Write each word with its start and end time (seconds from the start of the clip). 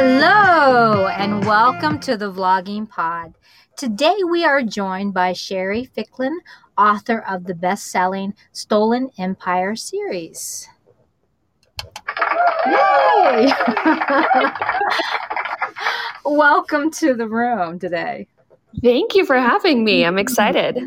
Hello, 0.00 1.08
and 1.08 1.44
welcome 1.44 1.98
to 1.98 2.16
the 2.16 2.30
Vlogging 2.30 2.88
Pod. 2.88 3.34
Today 3.76 4.14
we 4.30 4.44
are 4.44 4.62
joined 4.62 5.12
by 5.12 5.32
Sherry 5.32 5.86
Ficklin, 5.86 6.38
author 6.78 7.18
of 7.28 7.46
the 7.46 7.54
best 7.56 7.86
selling 7.86 8.34
Stolen 8.52 9.10
Empire 9.18 9.74
series. 9.74 10.68
Yay! 12.64 13.52
welcome 16.24 16.92
to 16.92 17.14
the 17.14 17.26
room 17.26 17.80
today. 17.80 18.28
Thank 18.80 19.16
you 19.16 19.26
for 19.26 19.36
having 19.36 19.82
me. 19.82 20.04
I'm 20.04 20.16
excited. 20.16 20.78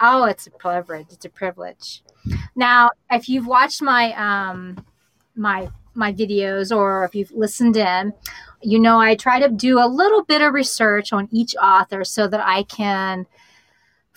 Oh, 0.00 0.24
it's 0.24 0.46
a 0.46 0.52
privilege. 0.52 1.08
It's 1.10 1.26
a 1.26 1.28
privilege. 1.28 2.02
Now, 2.56 2.92
if 3.10 3.28
you've 3.28 3.46
watched 3.46 3.82
my 3.82 4.14
um 4.14 4.82
my 5.36 5.68
my 5.98 6.12
videos 6.12 6.74
or 6.74 7.04
if 7.04 7.14
you've 7.14 7.32
listened 7.32 7.76
in, 7.76 8.12
you 8.62 8.78
know 8.78 8.98
I 8.98 9.14
try 9.14 9.40
to 9.40 9.48
do 9.48 9.78
a 9.78 9.86
little 9.86 10.24
bit 10.24 10.40
of 10.40 10.54
research 10.54 11.12
on 11.12 11.28
each 11.30 11.54
author 11.56 12.04
so 12.04 12.26
that 12.28 12.40
I 12.40 12.62
can 12.62 13.26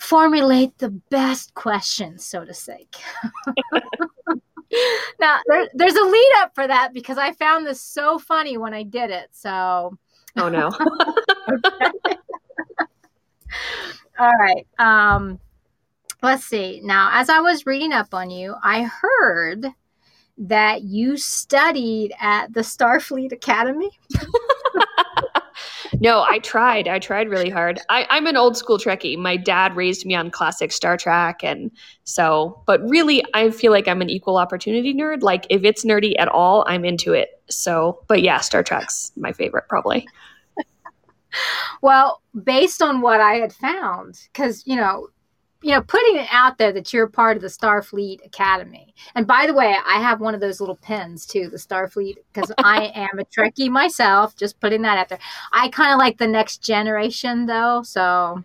formulate 0.02 0.76
the 0.78 0.90
best 0.90 1.54
questions, 1.54 2.24
so 2.24 2.44
to 2.44 2.52
speak. 2.52 2.96
now, 5.20 5.38
there, 5.46 5.68
there's 5.74 5.94
a 5.94 6.04
lead 6.04 6.32
up 6.38 6.54
for 6.54 6.66
that 6.66 6.92
because 6.92 7.18
I 7.18 7.32
found 7.32 7.66
this 7.66 7.80
so 7.80 8.18
funny 8.18 8.58
when 8.58 8.74
I 8.74 8.82
did 8.82 9.10
it. 9.10 9.28
So, 9.32 9.96
oh 10.36 10.48
no. 10.48 10.70
All 14.18 14.32
right. 14.38 14.66
Um, 14.78 15.38
let's 16.22 16.44
see. 16.44 16.80
Now, 16.82 17.10
as 17.12 17.28
I 17.28 17.40
was 17.40 17.66
reading 17.66 17.92
up 17.92 18.12
on 18.12 18.30
you, 18.30 18.54
I 18.62 18.82
heard 18.82 19.66
that 20.42 20.82
you 20.82 21.16
studied 21.16 22.12
at 22.20 22.52
the 22.52 22.60
Starfleet 22.60 23.30
Academy. 23.30 23.90
no, 26.00 26.22
I 26.28 26.40
tried. 26.40 26.88
I 26.88 26.98
tried 26.98 27.28
really 27.28 27.48
hard. 27.48 27.78
I, 27.88 28.06
I'm 28.10 28.26
an 28.26 28.36
old 28.36 28.56
school 28.56 28.76
Trekkie. 28.76 29.16
My 29.16 29.36
dad 29.36 29.76
raised 29.76 30.04
me 30.04 30.16
on 30.16 30.32
classic 30.32 30.72
Star 30.72 30.96
Trek. 30.96 31.44
And 31.44 31.70
so, 32.02 32.60
but 32.66 32.80
really, 32.88 33.22
I 33.34 33.50
feel 33.50 33.70
like 33.70 33.86
I'm 33.86 34.02
an 34.02 34.10
equal 34.10 34.36
opportunity 34.36 34.92
nerd. 34.92 35.22
Like, 35.22 35.46
if 35.48 35.62
it's 35.62 35.84
nerdy 35.84 36.14
at 36.18 36.26
all, 36.26 36.64
I'm 36.66 36.84
into 36.84 37.12
it. 37.12 37.40
So, 37.48 38.02
but 38.08 38.20
yeah, 38.20 38.40
Star 38.40 38.64
Trek's 38.64 39.12
my 39.16 39.32
favorite, 39.32 39.68
probably. 39.68 40.08
well, 41.82 42.20
based 42.42 42.82
on 42.82 43.00
what 43.00 43.20
I 43.20 43.34
had 43.34 43.52
found, 43.52 44.18
because, 44.32 44.66
you 44.66 44.74
know, 44.74 45.06
you 45.62 45.70
know, 45.70 45.80
putting 45.80 46.16
it 46.16 46.26
out 46.30 46.58
there 46.58 46.72
that 46.72 46.92
you're 46.92 47.06
part 47.06 47.36
of 47.36 47.42
the 47.42 47.48
Starfleet 47.48 48.24
Academy. 48.26 48.94
And 49.14 49.26
by 49.26 49.46
the 49.46 49.54
way, 49.54 49.76
I 49.86 50.00
have 50.00 50.20
one 50.20 50.34
of 50.34 50.40
those 50.40 50.60
little 50.60 50.76
pins 50.76 51.24
too, 51.24 51.48
the 51.48 51.56
Starfleet, 51.56 52.16
because 52.32 52.52
I 52.58 52.92
am 52.94 53.18
a 53.18 53.24
Trekkie 53.24 53.70
myself. 53.70 54.36
Just 54.36 54.60
putting 54.60 54.82
that 54.82 54.98
out 54.98 55.08
there. 55.08 55.20
I 55.52 55.68
kind 55.68 55.92
of 55.92 55.98
like 55.98 56.18
the 56.18 56.26
next 56.26 56.58
generation 56.62 57.46
though, 57.46 57.82
so 57.82 58.42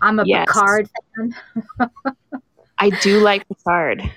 I'm 0.00 0.20
a 0.20 0.24
yes. 0.24 0.46
Picard 0.46 0.88
fan. 1.16 1.34
I 2.78 2.90
do 2.90 3.20
like 3.20 3.46
Picard. 3.48 4.10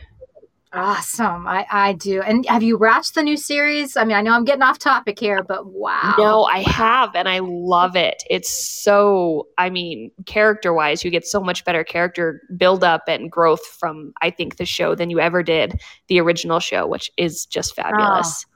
Awesome. 0.75 1.47
I, 1.47 1.65
I 1.71 1.93
do. 1.93 2.21
And 2.21 2.45
have 2.47 2.61
you 2.61 2.77
watched 2.77 3.15
the 3.15 3.23
new 3.23 3.37
series? 3.37 3.95
I 3.95 4.03
mean, 4.03 4.17
I 4.17 4.21
know 4.21 4.33
I'm 4.33 4.43
getting 4.43 4.61
off 4.61 4.77
topic 4.77 5.17
here, 5.19 5.41
but 5.41 5.67
wow. 5.67 6.15
No, 6.17 6.43
I 6.43 6.59
have, 6.59 7.15
and 7.15 7.29
I 7.29 7.39
love 7.39 7.95
it. 7.95 8.21
It's 8.29 8.49
so, 8.49 9.47
I 9.57 9.69
mean, 9.69 10.11
character 10.25 10.73
wise, 10.73 11.03
you 11.03 11.11
get 11.11 11.25
so 11.25 11.39
much 11.39 11.63
better 11.63 11.85
character 11.85 12.41
build 12.57 12.83
up 12.83 13.03
and 13.07 13.31
growth 13.31 13.65
from, 13.65 14.13
I 14.21 14.29
think, 14.31 14.57
the 14.57 14.65
show 14.65 14.95
than 14.95 15.09
you 15.09 15.19
ever 15.21 15.43
did 15.43 15.79
the 16.07 16.19
original 16.19 16.59
show, 16.59 16.85
which 16.85 17.09
is 17.15 17.45
just 17.45 17.73
fabulous. 17.73 18.45
Ah. 18.45 18.51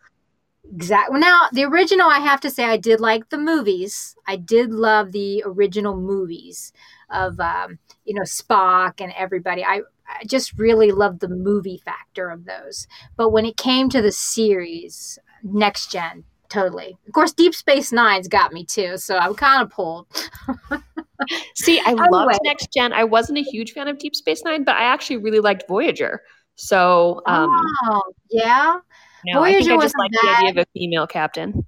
Oh, 0.66 0.76
exactly. 0.76 1.20
Now, 1.20 1.48
the 1.54 1.64
original, 1.64 2.10
I 2.10 2.20
have 2.20 2.42
to 2.42 2.50
say, 2.50 2.66
I 2.66 2.78
did 2.78 3.00
like 3.00 3.30
the 3.30 3.38
movies. 3.38 4.16
I 4.28 4.36
did 4.36 4.72
love 4.72 5.14
the 5.14 5.42
original 5.46 5.96
movies 5.96 6.74
of, 7.12 7.40
um, 7.40 7.80
you 8.06 8.14
know, 8.14 8.24
Spock 8.24 9.02
and 9.02 9.14
everybody. 9.18 9.64
I, 9.64 9.82
I 10.08 10.26
just 10.26 10.58
really 10.58 10.92
loved 10.92 11.20
the 11.20 11.28
movie 11.28 11.82
factor 11.84 12.30
of 12.30 12.46
those. 12.46 12.88
But 13.18 13.30
when 13.30 13.46
it 13.46 13.58
came 13.58 13.90
to 13.90 14.02
the 14.02 14.12
series, 14.12 15.20
next 15.44 15.92
gen, 15.92 16.24
totally. 16.50 16.98
Of 17.08 17.14
course, 17.14 17.32
Deep 17.32 17.54
Space 17.54 17.92
Nine's 17.92 18.28
got 18.28 18.54
me 18.54 18.66
too, 18.66 18.98
so 18.98 19.18
I'm 19.18 19.36
kind 19.36 19.62
of 19.62 19.70
pulled. 19.70 20.08
See, 21.56 21.80
I 21.80 21.92
anyway. 21.92 22.08
loved 22.12 22.40
Next 22.44 22.72
Gen. 22.74 22.94
I 22.94 23.04
wasn't 23.04 23.40
a 23.40 23.44
huge 23.44 23.74
fan 23.74 23.88
of 23.88 23.98
Deep 24.00 24.16
Space 24.16 24.44
Nine, 24.44 24.64
but 24.64 24.76
I 24.76 24.84
actually 24.84 25.18
really 25.18 25.40
liked 25.40 25.68
Voyager. 25.68 26.22
So, 26.56 27.22
um, 27.26 27.50
oh, 27.84 28.02
yeah. 28.30 28.80
No, 29.26 29.40
Voyager 29.40 29.58
I 29.58 29.64
think 29.64 29.82
I 29.82 29.86
just 29.86 29.98
like 29.98 30.12
the 30.12 30.36
idea 30.38 30.50
of 30.52 30.58
a 30.58 30.66
female 30.74 31.08
captain. 31.08 31.66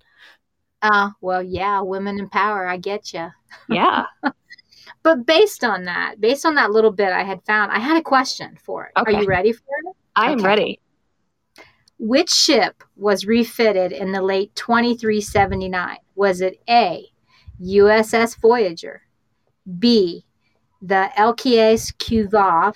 Uh, 0.82 1.12
well, 1.22 1.44
yeah, 1.44 1.82
women 1.82 2.20
in 2.20 2.30
power. 2.30 2.68
I 2.68 2.78
get 2.78 3.14
you. 3.14 3.30
Yeah. 3.70 4.06
But 5.04 5.26
based 5.26 5.64
on 5.64 5.86
that, 5.86 6.20
based 6.20 6.46
on 6.46 6.56
that 6.56 6.72
little 6.72 6.92
bit 6.92 7.12
I 7.12 7.24
had 7.24 7.44
found, 7.46 7.72
I 7.72 7.80
had 7.80 7.98
a 7.98 8.02
question 8.02 8.58
for 8.64 8.86
it. 8.86 9.00
Okay. 9.00 9.16
Are 9.16 9.22
you 9.22 9.28
ready 9.28 9.52
for 9.52 9.64
it? 9.86 9.96
I 10.16 10.32
am 10.32 10.40
okay. 10.40 10.48
ready. 10.48 10.80
Which 11.98 12.32
ship 12.32 12.84
was 12.96 13.26
refitted 13.26 13.92
in 13.92 14.12
the 14.12 14.22
late 14.22 14.56
2379? 14.56 15.98
Was 16.16 16.42
it 16.42 16.62
A, 16.68 17.06
USS 17.62 18.40
Voyager, 18.40 19.04
B, 19.78 20.26
the 20.82 21.12
LKS 21.16 21.96
Kuvov, 21.98 22.76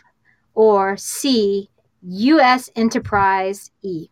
or 0.53 0.96
C, 0.97 1.70
US 2.03 2.70
Enterprise 2.76 3.72
E? 3.82 4.09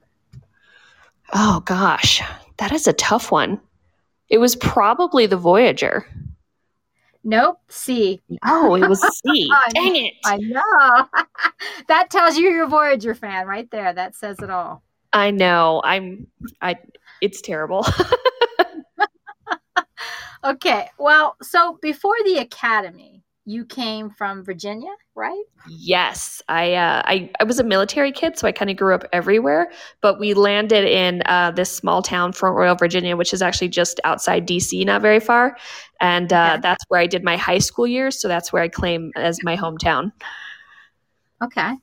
Oh 1.33 1.61
gosh, 1.65 2.21
that 2.57 2.71
is 2.71 2.87
a 2.87 2.93
tough 2.93 3.31
one. 3.31 3.59
It 4.29 4.39
was 4.39 4.55
probably 4.55 5.27
the 5.27 5.37
Voyager. 5.37 6.07
Nope, 7.23 7.59
C. 7.69 8.21
Oh, 8.45 8.75
it 8.75 8.87
was 8.87 8.99
C. 9.25 9.49
Dang 9.73 9.95
it. 9.95 10.13
I 10.25 10.37
know. 10.37 11.07
that 11.87 12.09
tells 12.09 12.37
you 12.37 12.49
you're 12.49 12.65
a 12.65 12.67
Voyager 12.67 13.15
fan 13.15 13.47
right 13.47 13.69
there. 13.71 13.93
That 13.93 14.15
says 14.15 14.39
it 14.39 14.49
all. 14.49 14.83
I 15.13 15.31
know. 15.31 15.81
I'm 15.83 16.27
I 16.61 16.75
it's 17.21 17.41
terrible. 17.41 17.85
okay. 20.43 20.89
Well, 20.99 21.37
so 21.41 21.79
before 21.81 22.15
the 22.25 22.39
academy, 22.39 23.22
you 23.45 23.65
came 23.65 24.09
from 24.09 24.43
Virginia, 24.43 24.91
right? 25.15 25.43
Yes, 25.67 26.41
I 26.47 26.73
uh, 26.73 27.01
I 27.05 27.29
I 27.39 27.43
was 27.43 27.59
a 27.59 27.63
military 27.63 28.11
kid, 28.11 28.37
so 28.37 28.47
I 28.47 28.51
kind 28.51 28.71
of 28.71 28.77
grew 28.77 28.95
up 28.95 29.03
everywhere. 29.11 29.71
But 30.01 30.19
we 30.19 30.33
landed 30.33 30.85
in 30.85 31.23
uh, 31.25 31.51
this 31.51 31.69
small 31.75 32.01
town, 32.01 32.33
Front 32.33 32.55
Royal, 32.55 32.75
Virginia, 32.75 33.17
which 33.17 33.33
is 33.33 33.41
actually 33.41 33.69
just 33.69 33.99
outside 34.03 34.47
DC, 34.47 34.85
not 34.85 35.01
very 35.01 35.19
far, 35.19 35.57
and 35.99 36.31
uh, 36.31 36.51
okay. 36.53 36.61
that's 36.61 36.83
where 36.87 37.01
I 37.01 37.07
did 37.07 37.23
my 37.23 37.35
high 37.35 37.59
school 37.59 37.87
years. 37.87 38.19
So 38.19 38.27
that's 38.27 38.53
where 38.53 38.61
I 38.61 38.69
claim 38.69 39.11
as 39.15 39.43
my 39.43 39.57
hometown. 39.57 40.11
Okay. 41.43 41.73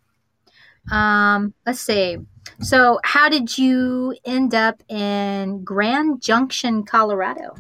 Um, 0.91 1.53
let's 1.67 1.81
see. 1.81 2.17
So, 2.61 3.01
how 3.05 3.29
did 3.29 3.59
you 3.59 4.17
end 4.25 4.55
up 4.55 4.83
in 4.89 5.63
Grand 5.63 6.23
Junction, 6.23 6.85
Colorado? 6.85 7.55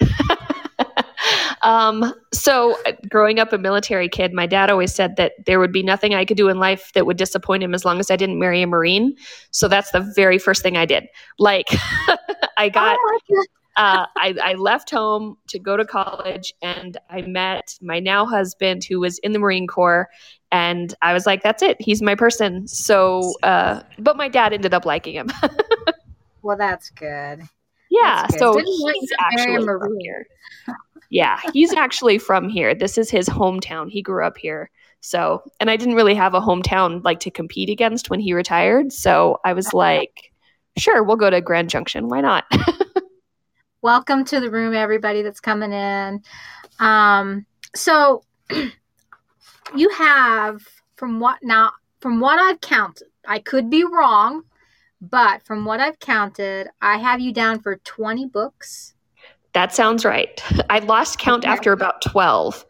Um, 1.64 2.12
so, 2.32 2.76
uh, 2.86 2.92
growing 3.08 3.40
up 3.40 3.52
a 3.52 3.58
military 3.58 4.08
kid, 4.08 4.34
my 4.34 4.46
dad 4.46 4.70
always 4.70 4.94
said 4.94 5.16
that 5.16 5.32
there 5.46 5.58
would 5.58 5.72
be 5.72 5.82
nothing 5.82 6.14
I 6.14 6.26
could 6.26 6.36
do 6.36 6.48
in 6.48 6.58
life 6.58 6.92
that 6.92 7.06
would 7.06 7.16
disappoint 7.16 7.62
him 7.62 7.74
as 7.74 7.86
long 7.86 7.98
as 7.98 8.10
I 8.10 8.16
didn't 8.16 8.38
marry 8.38 8.60
a 8.62 8.66
Marine. 8.66 9.16
So, 9.50 9.66
that's 9.66 9.90
the 9.90 10.00
very 10.14 10.38
first 10.38 10.62
thing 10.62 10.76
I 10.76 10.84
did. 10.84 11.08
Like, 11.38 11.68
I 12.58 12.68
got. 12.68 12.98
Uh, 13.76 14.06
I, 14.16 14.36
I, 14.40 14.54
left 14.54 14.88
home 14.88 15.36
to 15.48 15.58
go 15.58 15.76
to 15.76 15.84
college 15.84 16.54
and 16.62 16.96
I 17.10 17.22
met 17.22 17.76
my 17.82 17.98
now 17.98 18.24
husband 18.24 18.84
who 18.84 19.00
was 19.00 19.18
in 19.18 19.32
the 19.32 19.40
Marine 19.40 19.66
Corps. 19.66 20.08
And 20.52 20.94
I 21.02 21.12
was 21.12 21.26
like, 21.26 21.42
that's 21.42 21.60
it. 21.60 21.78
He's 21.80 22.00
my 22.00 22.14
person. 22.14 22.68
So, 22.68 23.34
uh, 23.42 23.82
but 23.98 24.16
my 24.16 24.28
dad 24.28 24.52
ended 24.52 24.74
up 24.74 24.86
liking 24.86 25.14
him. 25.14 25.28
well, 26.42 26.56
that's 26.56 26.90
good. 26.90 27.48
Yeah. 27.94 28.26
So 28.38 28.58
he's 28.58 29.12
actually 29.20 29.64
from 29.64 29.98
here. 30.00 30.26
Yeah, 31.10 31.40
he's 31.52 31.72
actually 31.72 32.18
from 32.18 32.48
here. 32.48 32.74
This 32.74 32.98
is 32.98 33.08
his 33.08 33.28
hometown. 33.28 33.88
He 33.88 34.02
grew 34.02 34.24
up 34.24 34.36
here. 34.36 34.70
So, 35.00 35.42
and 35.60 35.70
I 35.70 35.76
didn't 35.76 35.94
really 35.94 36.14
have 36.14 36.34
a 36.34 36.40
hometown 36.40 37.04
like 37.04 37.20
to 37.20 37.30
compete 37.30 37.70
against 37.70 38.10
when 38.10 38.20
he 38.20 38.32
retired. 38.32 38.92
So 38.92 39.38
I 39.44 39.52
was 39.52 39.72
like, 39.72 40.32
sure, 40.76 41.04
we'll 41.04 41.16
go 41.16 41.30
to 41.30 41.40
Grand 41.40 41.70
Junction. 41.70 42.08
Why 42.08 42.20
not? 42.20 42.44
Welcome 43.82 44.24
to 44.24 44.40
the 44.40 44.50
room, 44.50 44.74
everybody 44.74 45.22
that's 45.22 45.40
coming 45.40 45.72
in. 45.72 46.22
Um, 46.80 47.46
so 47.76 48.24
you 49.76 49.88
have 49.90 50.66
from 50.96 51.20
what 51.20 51.38
now 51.42 51.72
from 52.00 52.18
what 52.18 52.38
I've 52.38 52.60
counted, 52.60 53.08
I 53.26 53.38
could 53.38 53.70
be 53.70 53.84
wrong, 53.84 54.42
but 55.10 55.42
from 55.44 55.64
what 55.64 55.80
I've 55.80 55.98
counted, 55.98 56.68
I 56.80 56.98
have 56.98 57.20
you 57.20 57.32
down 57.32 57.60
for 57.60 57.76
20 57.76 58.26
books 58.26 58.94
that 59.54 59.72
sounds 59.72 60.04
right. 60.04 60.42
I 60.70 60.80
lost 60.80 61.18
count 61.18 61.46
after 61.46 61.72
about 61.72 62.02
12. 62.02 62.66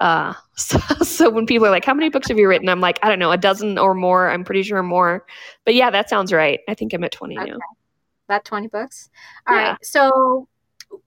Uh, 0.00 0.34
so, 0.56 0.78
so, 1.02 1.30
when 1.30 1.46
people 1.46 1.66
are 1.66 1.70
like, 1.70 1.84
How 1.84 1.94
many 1.94 2.10
books 2.10 2.28
have 2.28 2.38
you 2.38 2.48
written? 2.48 2.68
I'm 2.68 2.80
like, 2.80 2.98
I 3.02 3.08
don't 3.08 3.18
know, 3.18 3.32
a 3.32 3.38
dozen 3.38 3.78
or 3.78 3.94
more. 3.94 4.28
I'm 4.28 4.44
pretty 4.44 4.62
sure 4.62 4.82
more. 4.82 5.24
But 5.64 5.74
yeah, 5.74 5.90
that 5.90 6.10
sounds 6.10 6.32
right. 6.32 6.60
I 6.68 6.74
think 6.74 6.92
I'm 6.92 7.02
at 7.04 7.12
20 7.12 7.38
okay. 7.38 7.50
now. 7.50 7.58
About 8.28 8.44
20 8.44 8.68
books. 8.68 9.08
All 9.46 9.56
yeah. 9.56 9.70
right. 9.70 9.84
So, 9.84 10.48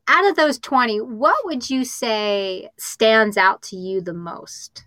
out 0.07 0.29
of 0.29 0.35
those 0.35 0.57
20, 0.59 1.01
what 1.01 1.35
would 1.45 1.69
you 1.69 1.85
say 1.85 2.69
stands 2.77 3.37
out 3.37 3.61
to 3.63 3.75
you 3.75 4.01
the 4.01 4.13
most? 4.13 4.83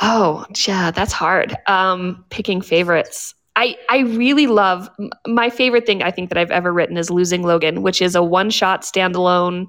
Oh, 0.00 0.46
yeah, 0.66 0.90
that's 0.90 1.12
hard. 1.12 1.54
Um, 1.66 2.24
picking 2.30 2.62
favorites. 2.62 3.34
I, 3.54 3.76
I 3.90 4.00
really 4.00 4.46
love 4.46 4.88
my 5.26 5.50
favorite 5.50 5.84
thing 5.84 6.02
I 6.02 6.10
think 6.10 6.30
that 6.30 6.38
I've 6.38 6.50
ever 6.50 6.72
written 6.72 6.96
is 6.96 7.10
Losing 7.10 7.42
Logan, 7.42 7.82
which 7.82 8.00
is 8.00 8.14
a 8.14 8.22
one 8.22 8.50
shot 8.50 8.82
standalone 8.82 9.66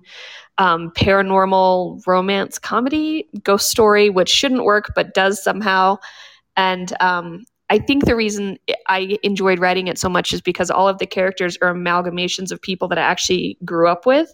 um, 0.57 0.91
paranormal 0.91 2.01
romance 2.05 2.59
comedy 2.59 3.27
ghost 3.43 3.69
story, 3.69 4.09
which 4.09 4.29
shouldn't 4.29 4.63
work 4.63 4.91
but 4.95 5.13
does 5.13 5.43
somehow. 5.43 5.97
And 6.55 6.93
um, 7.01 7.43
I 7.73 7.79
think 7.79 8.05
the 8.05 8.15
reason 8.15 8.59
I 8.87 9.17
enjoyed 9.23 9.57
writing 9.57 9.87
it 9.87 9.97
so 9.97 10.07
much 10.07 10.31
is 10.31 10.41
because 10.41 10.69
all 10.69 10.87
of 10.87 10.99
the 10.99 11.07
characters 11.07 11.57
are 11.59 11.73
amalgamations 11.73 12.51
of 12.51 12.61
people 12.61 12.87
that 12.89 12.99
I 12.99 13.01
actually 13.01 13.57
grew 13.65 13.87
up 13.87 14.05
with 14.05 14.31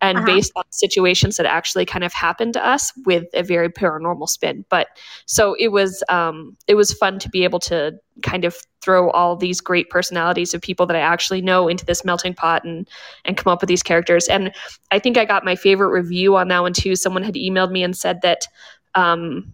and 0.00 0.18
uh-huh. 0.18 0.26
based 0.26 0.50
on 0.56 0.64
situations 0.70 1.36
that 1.36 1.46
actually 1.46 1.86
kind 1.86 2.02
of 2.02 2.12
happened 2.12 2.54
to 2.54 2.66
us 2.66 2.92
with 3.06 3.26
a 3.32 3.44
very 3.44 3.68
paranormal 3.68 4.28
spin. 4.28 4.64
But 4.70 4.88
so 5.26 5.54
it 5.60 5.68
was 5.68 6.02
um, 6.08 6.56
it 6.66 6.74
was 6.74 6.92
fun 6.92 7.20
to 7.20 7.28
be 7.28 7.44
able 7.44 7.60
to 7.60 7.92
kind 8.24 8.44
of 8.44 8.56
throw 8.82 9.08
all 9.10 9.36
these 9.36 9.60
great 9.60 9.88
personalities 9.88 10.52
of 10.52 10.60
people 10.60 10.84
that 10.86 10.96
I 10.96 11.00
actually 11.00 11.42
know 11.42 11.68
into 11.68 11.86
this 11.86 12.04
melting 12.04 12.34
pot 12.34 12.64
and 12.64 12.88
and 13.24 13.36
come 13.36 13.52
up 13.52 13.60
with 13.60 13.68
these 13.68 13.84
characters. 13.84 14.26
And 14.26 14.52
I 14.90 14.98
think 14.98 15.16
I 15.16 15.24
got 15.26 15.44
my 15.44 15.54
favorite 15.54 15.92
review 15.92 16.34
on 16.34 16.48
that 16.48 16.62
one 16.62 16.72
too. 16.72 16.96
Someone 16.96 17.22
had 17.22 17.34
emailed 17.34 17.70
me 17.70 17.84
and 17.84 17.96
said 17.96 18.20
that 18.22 18.48
um, 18.96 19.52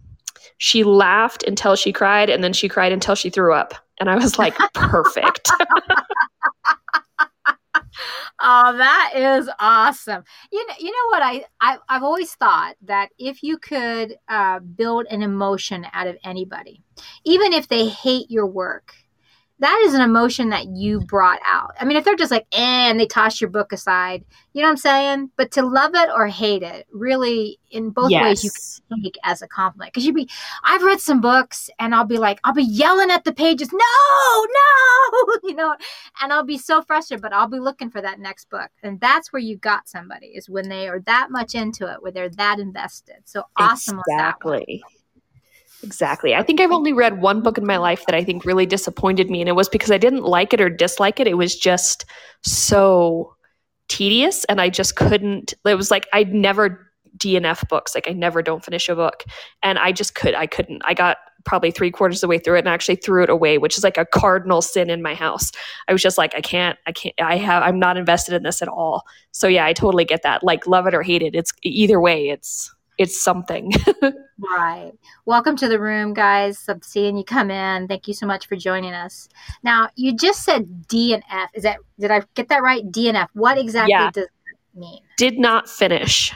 she 0.57 0.83
laughed 0.83 1.43
until 1.43 1.75
she 1.75 1.93
cried 1.93 2.29
and 2.29 2.43
then 2.43 2.53
she 2.53 2.67
cried 2.69 2.91
until 2.91 3.15
she 3.15 3.29
threw 3.29 3.53
up. 3.53 3.73
And 3.99 4.09
i 4.09 4.15
was 4.15 4.37
like 4.37 4.55
perfect. 4.73 5.49
Oh 8.39 8.77
that 8.77 9.13
is 9.15 9.49
awesome. 9.59 10.23
You 10.51 10.67
know 10.67 10.73
you 10.79 10.91
know 10.91 11.09
what? 11.09 11.23
I, 11.23 11.45
I 11.59 11.77
i've 11.89 12.03
always 12.03 12.33
thought 12.35 12.75
that 12.83 13.09
if 13.17 13.41
you 13.41 13.57
could 13.57 14.15
uh, 14.27 14.59
build 14.59 15.07
an 15.09 15.23
emotion 15.23 15.87
out 15.93 16.05
of 16.07 16.17
anybody 16.23 16.83
even 17.25 17.53
if 17.53 17.67
they 17.67 17.87
hate 17.87 18.29
your 18.29 18.45
work 18.45 18.93
that 19.59 19.81
is 19.85 19.93
an 19.95 20.01
emotion 20.01 20.49
that 20.49 20.67
you 20.67 20.99
brought 21.01 21.39
out. 21.45 21.75
I 21.79 21.85
mean, 21.85 21.97
if 21.97 22.05
they're 22.05 22.15
just 22.15 22.31
like, 22.31 22.45
eh, 22.51 22.89
and 22.89 22.99
they 22.99 23.07
toss 23.07 23.41
your 23.41 23.49
book 23.49 23.71
aside, 23.71 24.23
you 24.53 24.61
know 24.61 24.67
what 24.67 24.73
I'm 24.73 24.77
saying? 24.77 25.31
But 25.35 25.51
to 25.51 25.65
love 25.65 25.91
it 25.95 26.09
or 26.15 26.27
hate 26.27 26.61
it, 26.61 26.85
really, 26.91 27.59
in 27.71 27.89
both 27.89 28.11
yes. 28.11 28.23
ways, 28.23 28.43
you 28.43 28.51
can 28.95 29.03
take 29.03 29.15
as 29.23 29.41
a 29.41 29.47
compliment. 29.47 29.93
Because 29.93 30.05
you'd 30.05 30.15
be, 30.15 30.29
I've 30.63 30.83
read 30.83 30.99
some 30.99 31.21
books 31.21 31.69
and 31.79 31.95
I'll 31.95 32.05
be 32.05 32.19
like, 32.19 32.39
I'll 32.43 32.53
be 32.53 32.63
yelling 32.63 33.09
at 33.09 33.23
the 33.23 33.33
pages, 33.33 33.71
no, 33.71 33.79
no, 33.79 35.25
you 35.43 35.55
know, 35.55 35.75
and 36.21 36.31
I'll 36.31 36.45
be 36.45 36.59
so 36.59 36.83
frustrated, 36.83 37.23
but 37.23 37.33
I'll 37.33 37.47
be 37.47 37.59
looking 37.59 37.89
for 37.89 38.01
that 38.01 38.19
next 38.19 38.49
book. 38.51 38.69
And 38.83 38.99
that's 38.99 39.33
where 39.33 39.41
you 39.41 39.57
got 39.57 39.87
somebody, 39.89 40.27
is 40.27 40.49
when 40.49 40.69
they 40.69 40.87
are 40.87 40.99
that 41.01 41.31
much 41.31 41.55
into 41.55 41.91
it, 41.91 42.01
where 42.03 42.11
they're 42.11 42.29
that 42.29 42.59
invested. 42.59 43.17
So 43.25 43.43
awesome. 43.55 44.01
Exactly. 44.07 44.83
Exactly. 45.83 46.33
I 46.33 46.43
think 46.43 46.59
I've 46.59 46.71
only 46.71 46.93
read 46.93 47.21
one 47.21 47.41
book 47.41 47.57
in 47.57 47.65
my 47.65 47.77
life 47.77 48.05
that 48.07 48.15
I 48.15 48.23
think 48.23 48.45
really 48.45 48.65
disappointed 48.65 49.29
me, 49.29 49.41
and 49.41 49.49
it 49.49 49.55
was 49.55 49.69
because 49.69 49.91
I 49.91 49.97
didn't 49.97 50.23
like 50.23 50.53
it 50.53 50.61
or 50.61 50.69
dislike 50.69 51.19
it. 51.19 51.27
It 51.27 51.35
was 51.35 51.55
just 51.55 52.05
so 52.43 53.35
tedious, 53.87 54.43
and 54.45 54.59
I 54.59 54.69
just 54.69 54.95
couldn't. 54.95 55.53
It 55.65 55.75
was 55.75 55.91
like 55.91 56.07
I'd 56.13 56.33
never 56.33 56.91
DNF 57.17 57.67
books. 57.69 57.93
Like 57.93 58.07
I 58.07 58.13
never 58.13 58.41
don't 58.41 58.65
finish 58.65 58.89
a 58.89 58.95
book, 58.95 59.23
and 59.61 59.77
I 59.77 59.91
just 59.91 60.15
could. 60.15 60.33
I 60.33 60.47
couldn't. 60.47 60.81
I 60.83 60.93
got 60.93 61.17
probably 61.47 61.71
three 61.71 61.89
quarters 61.89 62.17
of 62.17 62.21
the 62.21 62.27
way 62.27 62.37
through 62.37 62.57
it 62.57 62.59
and 62.59 62.69
I 62.69 62.73
actually 62.73 62.97
threw 62.97 63.23
it 63.23 63.29
away, 63.29 63.57
which 63.57 63.77
is 63.77 63.83
like 63.83 63.97
a 63.97 64.05
cardinal 64.05 64.61
sin 64.61 64.89
in 64.89 65.01
my 65.01 65.15
house. 65.15 65.51
I 65.87 65.93
was 65.93 66.01
just 66.01 66.17
like, 66.17 66.35
I 66.35 66.41
can't. 66.41 66.77
I 66.85 66.91
can't. 66.91 67.15
I 67.19 67.37
have. 67.37 67.63
I'm 67.63 67.79
not 67.79 67.97
invested 67.97 68.35
in 68.35 68.43
this 68.43 68.61
at 68.61 68.67
all. 68.67 69.03
So 69.31 69.47
yeah, 69.47 69.65
I 69.65 69.73
totally 69.73 70.05
get 70.05 70.23
that. 70.23 70.43
Like 70.43 70.67
love 70.67 70.85
it 70.85 70.93
or 70.93 71.01
hate 71.01 71.23
it. 71.23 71.33
It's 71.33 71.53
either 71.63 71.99
way. 71.99 72.29
It's 72.29 72.69
it's 72.97 73.19
something. 73.19 73.71
right. 74.39 74.91
Welcome 75.25 75.55
to 75.57 75.67
the 75.67 75.79
room, 75.79 76.13
guys. 76.13 76.65
I'm 76.67 76.81
seeing 76.81 77.17
you 77.17 77.23
come 77.23 77.51
in. 77.51 77.87
Thank 77.87 78.07
you 78.07 78.13
so 78.13 78.25
much 78.25 78.47
for 78.47 78.55
joining 78.55 78.93
us. 78.93 79.29
Now, 79.63 79.89
you 79.95 80.15
just 80.15 80.43
said 80.43 80.87
D 80.87 81.13
and 81.13 81.23
F. 81.31 81.49
Is 81.53 81.63
that 81.63 81.77
did 81.99 82.11
I 82.11 82.23
get 82.33 82.49
that 82.49 82.63
right? 82.63 82.89
D 82.91 83.07
and 83.07 83.17
F. 83.17 83.29
What 83.33 83.57
exactly 83.57 83.91
yeah. 83.91 84.11
does 84.11 84.25
that 84.25 84.79
mean? 84.79 84.99
Did 85.17 85.37
not 85.37 85.69
finish. 85.69 86.33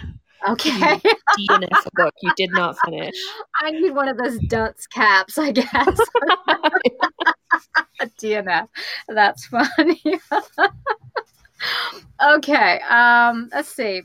Okay. 0.47 0.99
D 1.37 1.47
and 1.49 1.67
F 1.71 1.87
book. 1.93 2.13
You 2.21 2.31
did 2.35 2.51
not 2.51 2.75
finish. 2.85 3.15
I 3.61 3.71
need 3.71 3.91
one 3.91 4.07
of 4.07 4.17
those 4.17 4.37
dunce 4.47 4.87
caps, 4.87 5.37
I 5.37 5.51
guess. 5.51 5.99
D 8.17 8.35
and 8.35 8.47
F. 8.47 8.69
That's 9.07 9.45
funny. 9.45 10.01
okay. 12.35 12.79
Um, 12.89 13.49
let's 13.51 13.69
see. 13.69 14.01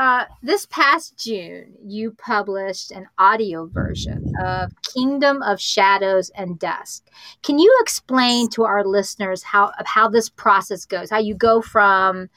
Uh, 0.00 0.24
this 0.42 0.64
past 0.64 1.18
June, 1.18 1.74
you 1.84 2.12
published 2.12 2.90
an 2.90 3.06
audio 3.18 3.66
version 3.66 4.32
of 4.42 4.72
Kingdom 4.94 5.42
of 5.42 5.60
Shadows 5.60 6.30
and 6.30 6.58
Dust. 6.58 7.10
Can 7.42 7.58
you 7.58 7.78
explain 7.82 8.48
to 8.52 8.64
our 8.64 8.82
listeners 8.82 9.42
how 9.42 9.72
how 9.84 10.08
this 10.08 10.30
process 10.30 10.86
goes? 10.86 11.10
How 11.10 11.18
you 11.18 11.34
go 11.34 11.60
from 11.60 12.30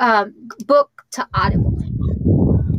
um, 0.00 0.32
book 0.64 1.04
to 1.10 1.28
audible? 1.34 1.78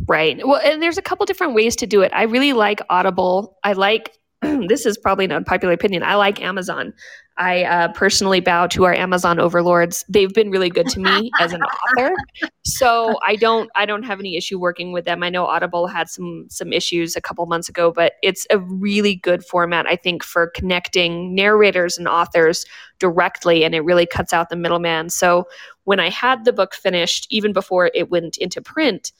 Right. 0.07 0.39
Well, 0.43 0.59
and 0.65 0.81
there's 0.81 0.97
a 0.97 1.03
couple 1.03 1.27
different 1.27 1.53
ways 1.53 1.75
to 1.75 1.85
do 1.85 2.01
it. 2.01 2.11
I 2.15 2.23
really 2.23 2.53
like 2.53 2.81
Audible. 2.89 3.59
I 3.63 3.73
like 3.73 4.17
this 4.67 4.85
is 4.85 4.97
probably 4.97 5.25
an 5.25 5.31
unpopular 5.31 5.73
opinion. 5.73 6.03
I 6.03 6.15
like 6.15 6.41
Amazon. 6.41 6.93
I 7.37 7.63
uh, 7.63 7.93
personally 7.93 8.39
bow 8.39 8.67
to 8.67 8.85
our 8.85 8.93
Amazon 8.93 9.39
overlords. 9.39 10.03
They've 10.09 10.33
been 10.33 10.49
really 10.49 10.69
good 10.69 10.87
to 10.89 10.99
me 10.99 11.31
as 11.39 11.53
an 11.53 11.61
author, 11.61 12.15
so 12.63 13.17
I 13.25 13.35
don't 13.35 13.69
I 13.75 13.85
don't 13.85 14.03
have 14.03 14.19
any 14.19 14.37
issue 14.37 14.59
working 14.59 14.91
with 14.91 15.05
them. 15.05 15.21
I 15.21 15.29
know 15.29 15.45
Audible 15.45 15.87
had 15.87 16.09
some 16.09 16.47
some 16.49 16.73
issues 16.73 17.15
a 17.15 17.21
couple 17.21 17.45
months 17.45 17.69
ago, 17.69 17.91
but 17.91 18.13
it's 18.23 18.47
a 18.49 18.57
really 18.57 19.15
good 19.15 19.45
format 19.45 19.85
I 19.85 19.95
think 19.95 20.23
for 20.23 20.47
connecting 20.47 21.35
narrators 21.35 21.97
and 21.97 22.07
authors 22.07 22.65
directly, 22.99 23.63
and 23.63 23.75
it 23.75 23.81
really 23.81 24.07
cuts 24.07 24.33
out 24.33 24.49
the 24.49 24.55
middleman. 24.55 25.09
So 25.09 25.47
when 25.83 25.99
I 25.99 26.09
had 26.09 26.43
the 26.43 26.53
book 26.53 26.73
finished, 26.73 27.27
even 27.29 27.53
before 27.53 27.91
it 27.93 28.09
went 28.09 28.37
into 28.37 28.61
print. 28.61 29.11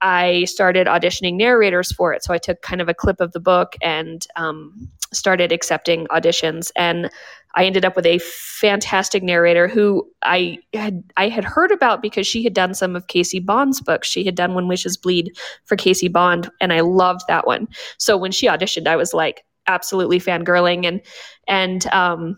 I 0.00 0.44
started 0.44 0.86
auditioning 0.86 1.34
narrators 1.34 1.92
for 1.92 2.12
it. 2.12 2.22
So 2.22 2.32
I 2.32 2.38
took 2.38 2.62
kind 2.62 2.80
of 2.80 2.88
a 2.88 2.94
clip 2.94 3.20
of 3.20 3.32
the 3.32 3.40
book 3.40 3.74
and 3.82 4.26
um, 4.36 4.88
started 5.12 5.52
accepting 5.52 6.06
auditions. 6.06 6.70
And 6.76 7.10
I 7.54 7.64
ended 7.64 7.84
up 7.84 7.96
with 7.96 8.06
a 8.06 8.18
fantastic 8.18 9.22
narrator 9.22 9.66
who 9.66 10.08
I 10.22 10.58
had 10.74 11.02
I 11.16 11.28
had 11.28 11.44
heard 11.44 11.72
about 11.72 12.02
because 12.02 12.26
she 12.26 12.44
had 12.44 12.54
done 12.54 12.74
some 12.74 12.94
of 12.94 13.08
Casey 13.08 13.40
Bond's 13.40 13.80
books. 13.80 14.08
She 14.08 14.24
had 14.24 14.34
done 14.34 14.54
When 14.54 14.68
Wishes 14.68 14.96
Bleed 14.96 15.36
for 15.64 15.76
Casey 15.76 16.08
Bond, 16.08 16.50
and 16.60 16.72
I 16.72 16.80
loved 16.80 17.22
that 17.26 17.46
one. 17.46 17.66
So 17.98 18.16
when 18.16 18.32
she 18.32 18.46
auditioned, 18.46 18.86
I 18.86 18.96
was 18.96 19.12
like 19.14 19.44
absolutely 19.66 20.20
fangirling, 20.20 20.86
and 20.86 21.00
and 21.48 21.86
um, 21.88 22.36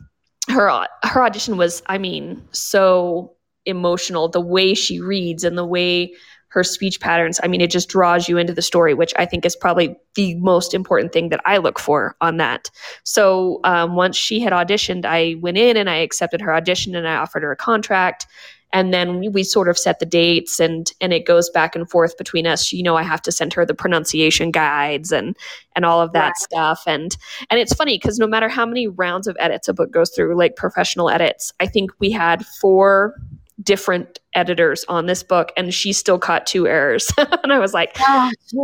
her 0.48 0.86
her 1.04 1.22
audition 1.22 1.56
was, 1.56 1.82
I 1.86 1.98
mean, 1.98 2.42
so 2.52 3.34
emotional. 3.66 4.28
The 4.28 4.40
way 4.40 4.74
she 4.74 5.00
reads 5.00 5.44
and 5.44 5.58
the 5.58 5.66
way 5.66 6.14
her 6.50 6.64
speech 6.64 7.00
patterns. 7.00 7.40
I 7.42 7.48
mean, 7.48 7.60
it 7.60 7.70
just 7.70 7.88
draws 7.88 8.28
you 8.28 8.36
into 8.36 8.52
the 8.52 8.62
story, 8.62 8.92
which 8.92 9.12
I 9.16 9.24
think 9.24 9.46
is 9.46 9.56
probably 9.56 9.96
the 10.14 10.34
most 10.36 10.74
important 10.74 11.12
thing 11.12 11.28
that 11.30 11.40
I 11.46 11.58
look 11.58 11.78
for 11.78 12.16
on 12.20 12.36
that. 12.36 12.70
So 13.04 13.60
um, 13.64 13.94
once 13.94 14.16
she 14.16 14.40
had 14.40 14.52
auditioned, 14.52 15.04
I 15.04 15.36
went 15.40 15.58
in 15.58 15.76
and 15.76 15.88
I 15.88 15.96
accepted 15.96 16.40
her 16.40 16.54
audition 16.54 16.94
and 16.94 17.08
I 17.08 17.16
offered 17.16 17.42
her 17.42 17.52
a 17.52 17.56
contract. 17.56 18.26
And 18.72 18.94
then 18.94 19.32
we 19.32 19.42
sort 19.42 19.68
of 19.68 19.76
set 19.76 19.98
the 19.98 20.06
dates 20.06 20.60
and 20.60 20.92
and 21.00 21.12
it 21.12 21.26
goes 21.26 21.50
back 21.50 21.74
and 21.74 21.90
forth 21.90 22.16
between 22.16 22.46
us. 22.46 22.72
You 22.72 22.84
know, 22.84 22.96
I 22.96 23.02
have 23.02 23.22
to 23.22 23.32
send 23.32 23.52
her 23.54 23.66
the 23.66 23.74
pronunciation 23.74 24.52
guides 24.52 25.10
and 25.10 25.36
and 25.74 25.84
all 25.84 26.00
of 26.00 26.12
that 26.12 26.26
right. 26.26 26.36
stuff. 26.36 26.84
And 26.86 27.16
and 27.50 27.58
it's 27.58 27.74
funny 27.74 27.96
because 27.96 28.20
no 28.20 28.28
matter 28.28 28.48
how 28.48 28.64
many 28.64 28.86
rounds 28.86 29.26
of 29.26 29.36
edits 29.40 29.66
a 29.66 29.74
book 29.74 29.90
goes 29.90 30.10
through, 30.10 30.36
like 30.36 30.54
professional 30.54 31.10
edits, 31.10 31.52
I 31.58 31.66
think 31.66 31.90
we 31.98 32.12
had 32.12 32.46
four 32.46 33.14
different 33.62 34.18
editors 34.34 34.84
on 34.88 35.06
this 35.06 35.22
book 35.22 35.52
and 35.56 35.74
she 35.74 35.92
still 35.92 36.18
caught 36.18 36.46
two 36.46 36.66
errors. 36.66 37.12
And 37.42 37.52
i 37.52 37.58
was 37.58 37.72
like 37.72 37.96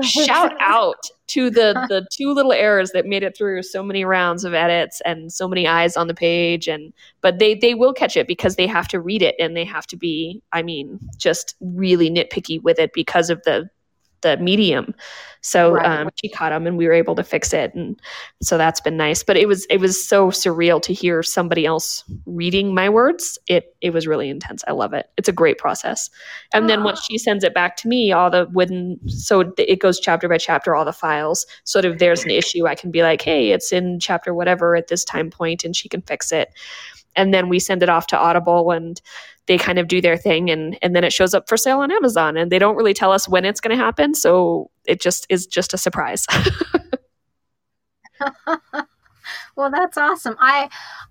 shout 0.02 0.54
out 0.60 1.02
to 1.28 1.50
the 1.50 1.86
the 1.88 2.06
two 2.12 2.32
little 2.32 2.52
errors 2.52 2.90
that 2.92 3.06
made 3.06 3.22
it 3.22 3.36
through 3.36 3.62
so 3.62 3.82
many 3.82 4.04
rounds 4.04 4.44
of 4.44 4.54
edits 4.54 5.00
and 5.04 5.32
so 5.32 5.48
many 5.48 5.66
eyes 5.66 5.96
on 5.96 6.06
the 6.06 6.14
page. 6.14 6.68
And 6.68 6.92
but 7.20 7.38
they 7.38 7.54
they 7.54 7.74
will 7.74 7.92
catch 7.92 8.16
it 8.16 8.28
because 8.28 8.56
they 8.56 8.66
have 8.66 8.88
to 8.88 9.00
read 9.00 9.22
it 9.22 9.34
and 9.38 9.56
they 9.56 9.64
have 9.64 9.86
to 9.88 9.96
be 9.96 10.42
i 10.52 10.62
mean 10.62 11.00
just 11.16 11.56
really 11.60 12.10
nitpicky 12.10 12.62
with 12.62 12.78
it 12.78 12.92
because 12.92 13.30
of 13.30 13.42
the 13.44 13.68
the 14.22 14.36
medium. 14.38 14.94
So 15.46 15.74
right. 15.74 16.00
um, 16.00 16.10
she 16.20 16.28
caught 16.28 16.50
him, 16.50 16.66
and 16.66 16.76
we 16.76 16.88
were 16.88 16.92
able 16.92 17.14
to 17.14 17.22
fix 17.22 17.52
it, 17.52 17.72
and 17.72 17.96
so 18.42 18.58
that's 18.58 18.80
been 18.80 18.96
nice. 18.96 19.22
But 19.22 19.36
it 19.36 19.46
was 19.46 19.64
it 19.66 19.78
was 19.78 20.04
so 20.04 20.32
surreal 20.32 20.82
to 20.82 20.92
hear 20.92 21.22
somebody 21.22 21.64
else 21.64 22.02
reading 22.26 22.74
my 22.74 22.88
words. 22.88 23.38
It 23.46 23.76
it 23.80 23.90
was 23.90 24.08
really 24.08 24.28
intense. 24.28 24.64
I 24.66 24.72
love 24.72 24.92
it. 24.92 25.08
It's 25.16 25.28
a 25.28 25.32
great 25.32 25.58
process. 25.58 26.10
And 26.52 26.64
oh. 26.64 26.66
then 26.66 26.82
once 26.82 27.00
she 27.04 27.16
sends 27.16 27.44
it 27.44 27.54
back 27.54 27.76
to 27.76 27.88
me, 27.88 28.10
all 28.10 28.28
the 28.28 28.48
when 28.54 28.98
so 29.06 29.52
it 29.56 29.78
goes 29.78 30.00
chapter 30.00 30.28
by 30.28 30.38
chapter, 30.38 30.74
all 30.74 30.84
the 30.84 30.92
files. 30.92 31.46
Sort 31.62 31.84
of 31.84 32.00
there's 32.00 32.24
an 32.24 32.30
issue, 32.30 32.66
I 32.66 32.74
can 32.74 32.90
be 32.90 33.02
like, 33.02 33.22
hey, 33.22 33.52
it's 33.52 33.72
in 33.72 34.00
chapter 34.00 34.34
whatever 34.34 34.74
at 34.74 34.88
this 34.88 35.04
time 35.04 35.30
point, 35.30 35.62
and 35.62 35.76
she 35.76 35.88
can 35.88 36.02
fix 36.02 36.32
it. 36.32 36.52
And 37.14 37.32
then 37.32 37.48
we 37.48 37.60
send 37.60 37.84
it 37.84 37.88
off 37.88 38.08
to 38.08 38.18
Audible 38.18 38.72
and 38.72 39.00
they 39.46 39.58
kind 39.58 39.78
of 39.78 39.86
do 39.86 40.00
their 40.00 40.16
thing 40.16 40.50
and 40.50 40.76
and 40.82 40.96
then 40.96 41.04
it 41.04 41.12
shows 41.12 41.34
up 41.34 41.48
for 41.48 41.56
sale 41.56 41.78
on 41.78 41.92
Amazon 41.92 42.36
and 42.36 42.50
they 42.50 42.58
don't 42.58 42.74
really 42.74 42.94
tell 42.94 43.12
us 43.12 43.28
when 43.28 43.44
it's 43.44 43.60
going 43.60 43.76
to 43.76 43.82
happen 43.82 44.12
so 44.12 44.70
it 44.86 45.00
just 45.00 45.26
is 45.28 45.46
just 45.46 45.74
a 45.74 45.78
surprise. 45.78 46.26
Well 49.56 49.70
that's 49.70 49.96
awesome. 49.96 50.36
I 50.38 50.68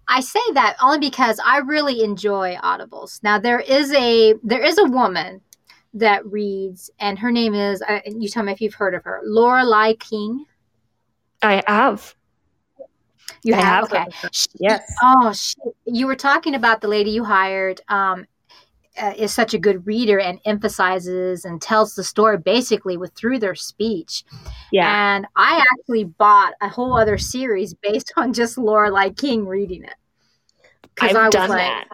i 0.08 0.22
say 0.22 0.40
that 0.54 0.78
only 0.82 1.00
because 1.00 1.40
i 1.44 1.58
really 1.58 2.04
enjoy 2.04 2.56
audibles. 2.64 3.22
Now 3.24 3.40
there 3.40 3.60
is 3.60 3.92
a 3.94 4.36
there 4.44 4.64
is 4.64 4.78
a 4.78 4.86
woman 4.86 5.42
that 5.94 6.26
reads 6.26 6.90
and 7.00 7.18
her 7.20 7.32
name 7.32 7.56
is 7.56 7.82
uh, 7.82 8.00
you 8.06 8.30
tell 8.30 8.44
me 8.44 8.52
if 8.52 8.62
you've 8.62 8.76
heard 8.76 8.94
of 8.94 9.04
her 9.04 9.22
lorelei 9.24 9.94
king. 9.94 10.46
I 11.42 11.64
have. 11.68 12.16
You 13.44 13.56
I 13.56 13.62
have, 13.62 13.90
have 13.90 14.08
okay. 14.08 14.30
Yes. 14.60 14.92
Oh, 15.04 15.34
you 15.86 16.08
were 16.08 16.16
talking 16.16 16.56
about 16.56 16.82
the 16.82 16.88
lady 16.88 17.12
you 17.12 17.24
hired. 17.24 17.82
Um, 17.88 18.26
uh, 19.02 19.14
is 19.18 19.34
such 19.34 19.54
a 19.54 19.60
good 19.60 19.86
reader 19.86 20.20
and 20.20 20.40
emphasizes 20.46 21.46
and 21.46 21.62
tells 21.62 21.96
the 21.96 22.04
story 22.04 22.38
basically 22.38 22.98
with 22.98 23.14
through 23.14 23.40
their 23.40 23.56
speech. 23.56 24.24
Yeah. 24.72 25.16
And 25.16 25.28
I 25.36 25.64
actually 25.74 26.06
bought 26.06 26.54
a 26.62 26.70
whole 26.70 26.98
other 26.98 27.18
series 27.18 27.74
based 27.74 28.14
on 28.18 28.34
just 28.34 28.58
Lorelei 28.58 29.10
King 29.10 29.48
reading 29.48 29.84
it. 29.84 29.96
I've 31.02 31.16
I 31.16 31.26
was 31.26 31.34
done 31.34 31.50
like, 31.50 31.58
that. 31.60 31.88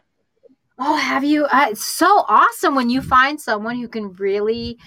Oh, 0.77 0.95
have 0.95 1.23
you? 1.23 1.45
Uh, 1.45 1.67
it's 1.71 1.85
so 1.85 2.25
awesome 2.27 2.75
when 2.75 2.89
you 2.89 3.01
find 3.01 3.39
someone 3.39 3.77
who 3.77 3.87
can 3.87 4.13
really 4.13 4.77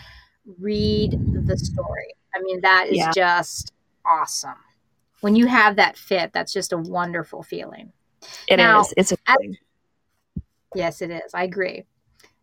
read 0.58 1.18
the 1.46 1.56
story. 1.56 2.14
I 2.34 2.40
mean, 2.42 2.60
that 2.62 2.86
is 2.88 2.98
yeah. 2.98 3.12
just 3.12 3.72
awesome 4.04 4.54
when 5.24 5.34
you 5.34 5.46
have 5.46 5.76
that 5.76 5.96
fit, 5.96 6.34
that's 6.34 6.52
just 6.52 6.74
a 6.74 6.76
wonderful 6.76 7.42
feeling. 7.42 7.90
It 8.46 8.58
now, 8.58 8.82
is. 8.82 8.92
It's 8.94 9.12
a 9.12 9.16
as, 9.26 9.56
yes, 10.74 11.00
it 11.00 11.10
is. 11.10 11.32
I 11.32 11.44
agree. 11.44 11.86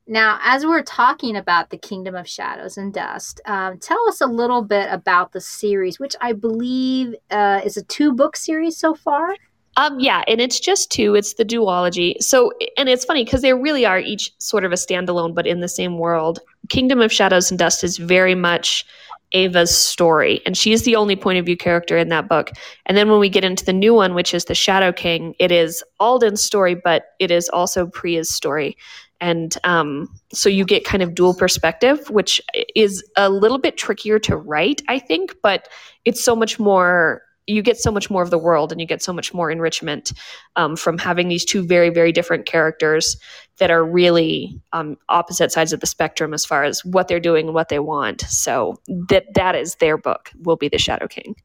Now, 0.07 0.39
as 0.43 0.65
we're 0.65 0.83
talking 0.83 1.35
about 1.35 1.69
the 1.69 1.77
Kingdom 1.77 2.15
of 2.15 2.27
Shadows 2.27 2.77
and 2.77 2.93
Dust, 2.93 3.39
um, 3.45 3.77
tell 3.77 3.99
us 4.09 4.19
a 4.19 4.25
little 4.25 4.63
bit 4.63 4.87
about 4.91 5.31
the 5.31 5.41
series, 5.41 5.99
which 5.99 6.15
I 6.19 6.33
believe 6.33 7.15
uh, 7.29 7.61
is 7.63 7.77
a 7.77 7.83
two 7.83 8.13
book 8.13 8.35
series 8.35 8.77
so 8.77 8.95
far. 8.95 9.35
Um, 9.77 9.99
yeah, 9.99 10.23
and 10.27 10.41
it's 10.41 10.59
just 10.59 10.91
two. 10.91 11.15
It's 11.15 11.35
the 11.35 11.45
duology. 11.45 12.21
So, 12.21 12.51
and 12.77 12.89
it's 12.89 13.05
funny 13.05 13.23
because 13.23 13.41
they 13.41 13.53
really 13.53 13.85
are 13.85 13.99
each 13.99 14.33
sort 14.39 14.65
of 14.65 14.71
a 14.71 14.75
standalone, 14.75 15.33
but 15.33 15.47
in 15.47 15.61
the 15.61 15.69
same 15.69 15.97
world. 15.97 16.39
Kingdom 16.69 16.99
of 16.99 17.11
Shadows 17.11 17.49
and 17.49 17.57
Dust 17.57 17.83
is 17.83 17.97
very 17.97 18.35
much 18.35 18.85
Ava's 19.33 19.75
story, 19.75 20.41
and 20.45 20.57
she's 20.57 20.83
the 20.83 20.97
only 20.97 21.15
point 21.15 21.39
of 21.39 21.45
view 21.45 21.55
character 21.55 21.97
in 21.97 22.09
that 22.09 22.27
book. 22.27 22.51
And 22.85 22.97
then 22.97 23.09
when 23.09 23.19
we 23.19 23.29
get 23.29 23.45
into 23.45 23.63
the 23.63 23.71
new 23.71 23.93
one, 23.93 24.13
which 24.13 24.33
is 24.33 24.45
the 24.45 24.55
Shadow 24.55 24.91
King, 24.91 25.35
it 25.39 25.53
is 25.53 25.83
Alden's 26.01 26.43
story, 26.43 26.75
but 26.75 27.05
it 27.19 27.31
is 27.31 27.47
also 27.49 27.87
Priya's 27.87 28.29
story. 28.29 28.75
And 29.21 29.55
um, 29.63 30.09
so 30.33 30.49
you 30.49 30.65
get 30.65 30.83
kind 30.83 31.03
of 31.03 31.15
dual 31.15 31.35
perspective, 31.35 32.09
which 32.09 32.41
is 32.75 33.03
a 33.15 33.29
little 33.29 33.59
bit 33.59 33.77
trickier 33.77 34.19
to 34.19 34.35
write, 34.35 34.81
I 34.87 34.99
think, 34.99 35.35
but 35.43 35.69
it's 36.03 36.23
so 36.23 36.35
much 36.35 36.59
more 36.59 37.21
you 37.47 37.61
get 37.61 37.77
so 37.77 37.91
much 37.91 38.09
more 38.09 38.21
of 38.21 38.29
the 38.29 38.37
world 38.37 38.71
and 38.71 38.79
you 38.79 38.87
get 38.87 39.01
so 39.01 39.11
much 39.11 39.33
more 39.33 39.49
enrichment 39.49 40.13
um, 40.55 40.75
from 40.75 40.97
having 40.97 41.27
these 41.27 41.43
two 41.43 41.65
very 41.65 41.89
very 41.89 42.11
different 42.11 42.45
characters 42.45 43.17
that 43.57 43.71
are 43.71 43.83
really 43.83 44.61
um, 44.73 44.95
opposite 45.09 45.51
sides 45.51 45.73
of 45.73 45.79
the 45.79 45.87
spectrum 45.87 46.33
as 46.33 46.45
far 46.45 46.63
as 46.63 46.85
what 46.85 47.07
they're 47.07 47.19
doing 47.19 47.47
and 47.47 47.55
what 47.55 47.69
they 47.69 47.79
want. 47.79 48.21
So 48.21 48.79
that 49.09 49.33
that 49.33 49.55
is 49.55 49.75
their 49.75 49.97
book 49.97 50.31
will 50.43 50.55
be 50.55 50.69
the 50.69 50.77
shadow 50.77 51.07
king 51.07 51.35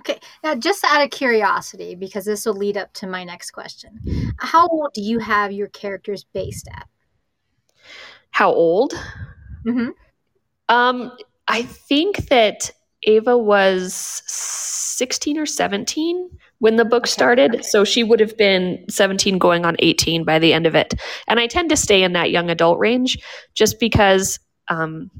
okay 0.00 0.18
now 0.42 0.54
just 0.54 0.84
out 0.84 1.02
of 1.02 1.10
curiosity 1.10 1.94
because 1.94 2.24
this 2.24 2.44
will 2.46 2.54
lead 2.54 2.76
up 2.76 2.92
to 2.92 3.06
my 3.06 3.24
next 3.24 3.50
question 3.50 4.00
how 4.38 4.66
old 4.68 4.92
do 4.94 5.00
you 5.00 5.18
have 5.18 5.52
your 5.52 5.68
characters 5.68 6.24
based 6.32 6.68
at 6.74 6.86
how 8.30 8.52
old 8.52 8.92
mm-hmm. 9.64 9.90
um 10.68 11.12
i 11.48 11.62
think 11.62 12.28
that 12.28 12.70
Ava 13.04 13.36
was 13.38 14.22
16 14.26 15.38
or 15.38 15.46
17 15.46 16.30
when 16.58 16.76
the 16.76 16.84
book 16.84 17.06
started. 17.06 17.64
So 17.64 17.84
she 17.84 18.04
would 18.04 18.20
have 18.20 18.36
been 18.36 18.84
17 18.88 19.38
going 19.38 19.64
on 19.64 19.76
18 19.78 20.24
by 20.24 20.38
the 20.38 20.52
end 20.52 20.66
of 20.66 20.74
it. 20.74 20.94
And 21.26 21.40
I 21.40 21.46
tend 21.46 21.70
to 21.70 21.76
stay 21.76 22.02
in 22.02 22.12
that 22.12 22.30
young 22.30 22.50
adult 22.50 22.78
range 22.78 23.18
just 23.54 23.80
because 23.80 24.38
um, 24.68 25.10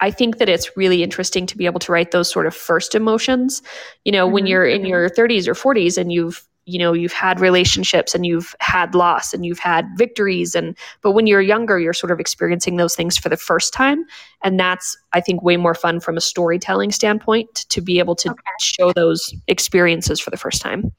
I 0.00 0.10
think 0.10 0.38
that 0.38 0.48
it's 0.48 0.76
really 0.76 1.02
interesting 1.02 1.46
to 1.46 1.56
be 1.56 1.66
able 1.66 1.80
to 1.80 1.92
write 1.92 2.10
those 2.10 2.30
sort 2.30 2.46
of 2.46 2.54
first 2.54 2.94
emotions. 2.94 3.62
You 4.04 4.12
know, 4.12 4.26
mm-hmm. 4.26 4.34
when 4.34 4.46
you're 4.46 4.66
in 4.66 4.84
your 4.84 5.08
30s 5.08 5.46
or 5.46 5.54
40s 5.54 5.98
and 5.98 6.12
you've 6.12 6.46
you 6.66 6.78
know 6.78 6.92
you've 6.92 7.12
had 7.12 7.40
relationships 7.40 8.14
and 8.14 8.24
you've 8.24 8.54
had 8.60 8.94
loss 8.94 9.32
and 9.34 9.44
you've 9.44 9.58
had 9.58 9.86
victories 9.96 10.54
and 10.54 10.76
but 11.02 11.12
when 11.12 11.26
you're 11.26 11.40
younger 11.40 11.78
you're 11.78 11.92
sort 11.92 12.10
of 12.10 12.20
experiencing 12.20 12.76
those 12.76 12.94
things 12.94 13.16
for 13.16 13.28
the 13.28 13.36
first 13.36 13.72
time 13.72 14.04
and 14.42 14.60
that's 14.60 14.96
i 15.12 15.20
think 15.20 15.42
way 15.42 15.56
more 15.56 15.74
fun 15.74 16.00
from 16.00 16.16
a 16.16 16.20
storytelling 16.20 16.92
standpoint 16.92 17.66
to 17.68 17.80
be 17.80 17.98
able 17.98 18.14
to 18.14 18.30
okay. 18.30 18.40
show 18.60 18.92
those 18.92 19.34
experiences 19.48 20.20
for 20.20 20.30
the 20.30 20.36
first 20.36 20.60
time 20.60 20.92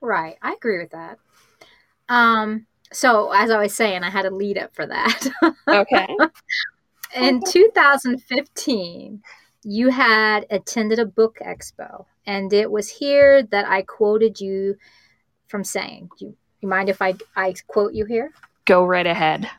right 0.00 0.36
i 0.42 0.52
agree 0.52 0.78
with 0.78 0.90
that 0.90 1.18
um 2.08 2.66
so 2.92 3.32
as 3.32 3.50
i 3.50 3.58
was 3.58 3.74
saying 3.74 4.02
i 4.02 4.10
had 4.10 4.26
a 4.26 4.30
lead 4.30 4.58
up 4.58 4.74
for 4.74 4.86
that 4.86 5.26
okay 5.68 6.08
in 7.14 7.40
2015 7.46 9.22
you 9.64 9.88
had 9.88 10.46
attended 10.50 10.98
a 10.98 11.06
book 11.06 11.38
expo, 11.44 12.04
and 12.26 12.52
it 12.52 12.70
was 12.70 12.88
here 12.88 13.42
that 13.44 13.66
I 13.66 13.82
quoted 13.82 14.40
you 14.40 14.76
from 15.48 15.64
saying. 15.64 16.10
Do 16.18 16.26
you, 16.26 16.36
you 16.60 16.68
mind 16.68 16.88
if 16.90 17.00
I, 17.00 17.14
I 17.34 17.54
quote 17.66 17.94
you 17.94 18.04
here? 18.04 18.32
Go 18.66 18.84
right 18.84 19.06
ahead. 19.06 19.50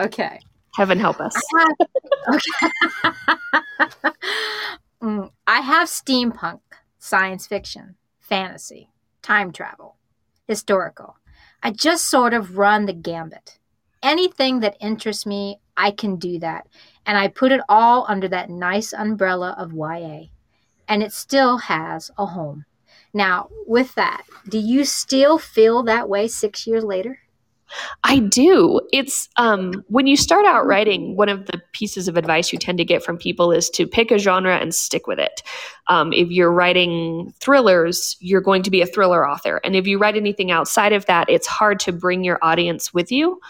Okay. 0.00 0.40
Heaven 0.74 0.98
help 0.98 1.20
us. 1.20 1.34
I 1.54 1.66
have, 1.68 2.34
okay. 2.34 4.10
mm, 5.02 5.30
I 5.46 5.60
have 5.60 5.88
steampunk, 5.88 6.60
science 6.98 7.46
fiction, 7.46 7.94
fantasy, 8.20 8.90
time 9.22 9.52
travel, 9.52 9.96
historical. 10.46 11.16
I 11.62 11.70
just 11.70 12.10
sort 12.10 12.34
of 12.34 12.58
run 12.58 12.86
the 12.86 12.92
gambit. 12.92 13.55
Anything 14.06 14.60
that 14.60 14.76
interests 14.80 15.26
me, 15.26 15.58
I 15.76 15.90
can 15.90 16.14
do 16.14 16.38
that 16.38 16.68
and 17.06 17.18
I 17.18 17.26
put 17.26 17.50
it 17.50 17.60
all 17.68 18.06
under 18.08 18.28
that 18.28 18.48
nice 18.48 18.92
umbrella 18.92 19.56
of 19.58 19.72
YA. 19.72 20.26
And 20.86 21.02
it 21.02 21.12
still 21.12 21.58
has 21.58 22.12
a 22.16 22.26
home. 22.26 22.66
Now, 23.12 23.48
with 23.66 23.96
that, 23.96 24.22
do 24.48 24.58
you 24.58 24.84
still 24.84 25.38
feel 25.38 25.82
that 25.82 26.08
way 26.08 26.28
six 26.28 26.68
years 26.68 26.84
later? 26.84 27.18
I 28.04 28.20
do. 28.20 28.80
It's 28.92 29.28
um, 29.38 29.84
when 29.88 30.06
you 30.06 30.16
start 30.16 30.46
out 30.46 30.66
writing, 30.66 31.16
one 31.16 31.28
of 31.28 31.46
the 31.46 31.60
pieces 31.72 32.06
of 32.06 32.16
advice 32.16 32.52
you 32.52 32.60
tend 32.60 32.78
to 32.78 32.84
get 32.84 33.02
from 33.02 33.18
people 33.18 33.50
is 33.50 33.68
to 33.70 33.88
pick 33.88 34.12
a 34.12 34.18
genre 34.18 34.56
and 34.56 34.72
stick 34.72 35.08
with 35.08 35.18
it. 35.18 35.42
Um, 35.88 36.12
if 36.12 36.30
you're 36.30 36.52
writing 36.52 37.32
thrillers, 37.40 38.16
you're 38.20 38.40
going 38.40 38.62
to 38.62 38.70
be 38.70 38.82
a 38.82 38.86
thriller 38.86 39.28
author. 39.28 39.60
And 39.64 39.74
if 39.74 39.84
you 39.88 39.98
write 39.98 40.16
anything 40.16 40.52
outside 40.52 40.92
of 40.92 41.06
that, 41.06 41.28
it's 41.28 41.48
hard 41.48 41.80
to 41.80 41.92
bring 41.92 42.22
your 42.22 42.38
audience 42.40 42.94
with 42.94 43.10
you. 43.10 43.40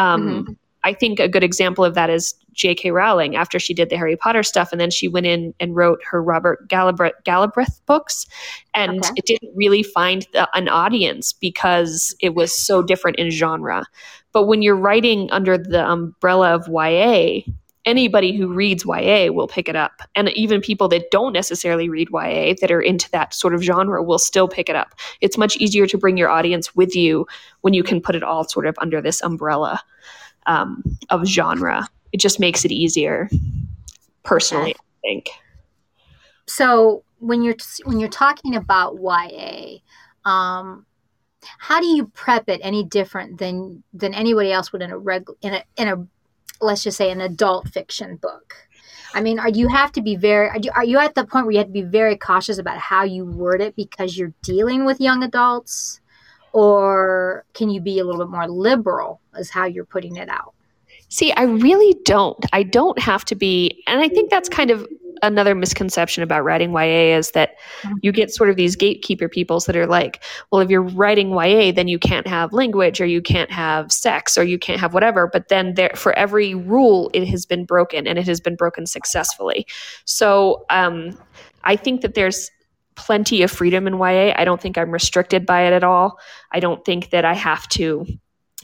Um, 0.00 0.28
mm-hmm. 0.28 0.52
I 0.82 0.94
think 0.94 1.20
a 1.20 1.28
good 1.28 1.44
example 1.44 1.84
of 1.84 1.94
that 1.94 2.08
is 2.08 2.34
J.K. 2.54 2.90
Rowling 2.90 3.36
after 3.36 3.58
she 3.58 3.74
did 3.74 3.90
the 3.90 3.98
Harry 3.98 4.16
Potter 4.16 4.42
stuff, 4.42 4.72
and 4.72 4.80
then 4.80 4.90
she 4.90 5.08
went 5.08 5.26
in 5.26 5.52
and 5.60 5.76
wrote 5.76 6.00
her 6.10 6.22
Robert 6.22 6.68
Galbraith, 6.68 7.12
Galbraith 7.24 7.80
books, 7.84 8.26
and 8.72 9.04
okay. 9.04 9.12
it 9.16 9.26
didn't 9.26 9.54
really 9.54 9.82
find 9.82 10.26
the, 10.32 10.48
an 10.54 10.68
audience 10.68 11.34
because 11.34 12.14
it 12.20 12.34
was 12.34 12.56
so 12.56 12.82
different 12.82 13.18
in 13.18 13.30
genre. 13.30 13.84
But 14.32 14.46
when 14.46 14.62
you're 14.62 14.76
writing 14.76 15.30
under 15.30 15.58
the 15.58 15.86
umbrella 15.86 16.54
of 16.54 16.66
YA, 16.66 17.42
anybody 17.86 18.36
who 18.36 18.52
reads 18.52 18.84
YA 18.84 19.32
will 19.32 19.48
pick 19.48 19.68
it 19.68 19.76
up. 19.76 20.02
And 20.14 20.28
even 20.30 20.60
people 20.60 20.88
that 20.88 21.10
don't 21.10 21.32
necessarily 21.32 21.88
read 21.88 22.08
YA 22.12 22.54
that 22.60 22.70
are 22.70 22.80
into 22.80 23.10
that 23.10 23.32
sort 23.34 23.54
of 23.54 23.62
genre 23.62 24.02
will 24.02 24.18
still 24.18 24.48
pick 24.48 24.68
it 24.68 24.76
up. 24.76 24.94
It's 25.20 25.38
much 25.38 25.56
easier 25.56 25.86
to 25.86 25.98
bring 25.98 26.16
your 26.16 26.28
audience 26.28 26.74
with 26.74 26.94
you 26.94 27.26
when 27.62 27.74
you 27.74 27.82
can 27.82 28.00
put 28.00 28.14
it 28.14 28.22
all 28.22 28.44
sort 28.44 28.66
of 28.66 28.76
under 28.80 29.00
this 29.00 29.22
umbrella 29.22 29.82
um, 30.46 30.82
of 31.08 31.26
genre. 31.26 31.88
It 32.12 32.20
just 32.20 32.40
makes 32.40 32.64
it 32.64 32.72
easier, 32.72 33.30
personally. 34.24 34.74
I 34.74 35.00
think. 35.02 35.30
So 36.46 37.04
when 37.18 37.42
you're 37.42 37.56
when 37.84 38.00
you're 38.00 38.08
talking 38.08 38.56
about 38.56 38.98
YA, 39.00 39.78
um, 40.24 40.84
how 41.58 41.80
do 41.80 41.86
you 41.86 42.06
prep 42.08 42.48
it 42.48 42.60
any 42.62 42.84
different 42.84 43.38
than 43.38 43.82
than 43.94 44.12
anybody 44.12 44.52
else 44.52 44.72
would 44.72 44.82
in 44.82 44.90
a 44.90 44.98
reg 44.98 45.26
in 45.42 45.54
a 45.54 45.64
in 45.76 45.88
a 45.88 46.06
let's 46.60 46.82
just 46.82 46.96
say 46.96 47.10
an 47.10 47.20
adult 47.20 47.68
fiction 47.68 48.16
book? 48.16 48.54
I 49.12 49.20
mean, 49.20 49.38
are 49.38 49.48
you 49.48 49.68
have 49.68 49.92
to 49.92 50.02
be 50.02 50.16
very 50.16 50.48
are 50.48 50.58
you, 50.58 50.70
are 50.74 50.84
you 50.84 50.98
at 50.98 51.14
the 51.14 51.24
point 51.24 51.46
where 51.46 51.52
you 51.52 51.58
have 51.58 51.66
to 51.66 51.72
be 51.72 51.82
very 51.82 52.16
cautious 52.16 52.58
about 52.58 52.78
how 52.78 53.02
you 53.04 53.24
word 53.24 53.60
it 53.60 53.74
because 53.74 54.16
you're 54.16 54.32
dealing 54.42 54.84
with 54.84 55.00
young 55.00 55.22
adults? 55.22 56.00
or 56.52 57.44
can 57.54 57.70
you 57.70 57.80
be 57.80 57.98
a 57.98 58.04
little 58.04 58.24
bit 58.24 58.30
more 58.30 58.48
liberal 58.48 59.20
as 59.34 59.50
how 59.50 59.64
you're 59.64 59.84
putting 59.84 60.16
it 60.16 60.28
out 60.28 60.54
See, 61.10 61.32
I 61.32 61.42
really 61.42 61.94
don't. 62.04 62.44
I 62.52 62.62
don't 62.62 62.98
have 62.98 63.24
to 63.26 63.34
be, 63.34 63.82
and 63.86 64.00
I 64.00 64.08
think 64.08 64.30
that's 64.30 64.48
kind 64.48 64.70
of 64.70 64.86
another 65.22 65.54
misconception 65.54 66.22
about 66.22 66.44
writing 66.44 66.72
YA 66.72 67.16
is 67.16 67.32
that 67.32 67.56
mm-hmm. 67.82 67.96
you 68.02 68.12
get 68.12 68.32
sort 68.32 68.48
of 68.48 68.56
these 68.56 68.76
gatekeeper 68.76 69.28
peoples 69.28 69.66
that 69.66 69.76
are 69.76 69.86
like, 69.86 70.22
well, 70.50 70.60
if 70.60 70.70
you're 70.70 70.82
writing 70.82 71.30
YA, 71.30 71.72
then 71.72 71.88
you 71.88 71.98
can't 71.98 72.26
have 72.26 72.52
language 72.52 73.00
or 73.00 73.06
you 73.06 73.20
can't 73.20 73.50
have 73.50 73.92
sex 73.92 74.38
or 74.38 74.44
you 74.44 74.58
can't 74.58 74.80
have 74.80 74.94
whatever. 74.94 75.28
But 75.30 75.48
then 75.48 75.74
there, 75.74 75.92
for 75.94 76.12
every 76.14 76.54
rule, 76.54 77.10
it 77.12 77.26
has 77.28 77.44
been 77.44 77.64
broken 77.64 78.06
and 78.06 78.18
it 78.18 78.26
has 78.26 78.40
been 78.40 78.56
broken 78.56 78.86
successfully. 78.86 79.66
So 80.04 80.64
um, 80.70 81.18
I 81.64 81.76
think 81.76 82.00
that 82.02 82.14
there's 82.14 82.50
plenty 82.94 83.42
of 83.42 83.50
freedom 83.50 83.86
in 83.86 83.98
YA. 83.98 84.32
I 84.36 84.44
don't 84.44 84.60
think 84.60 84.76
I'm 84.78 84.90
restricted 84.90 85.46
by 85.46 85.62
it 85.62 85.72
at 85.72 85.84
all. 85.84 86.18
I 86.52 86.60
don't 86.60 86.84
think 86.84 87.10
that 87.10 87.24
I 87.24 87.34
have 87.34 87.68
to 87.70 88.06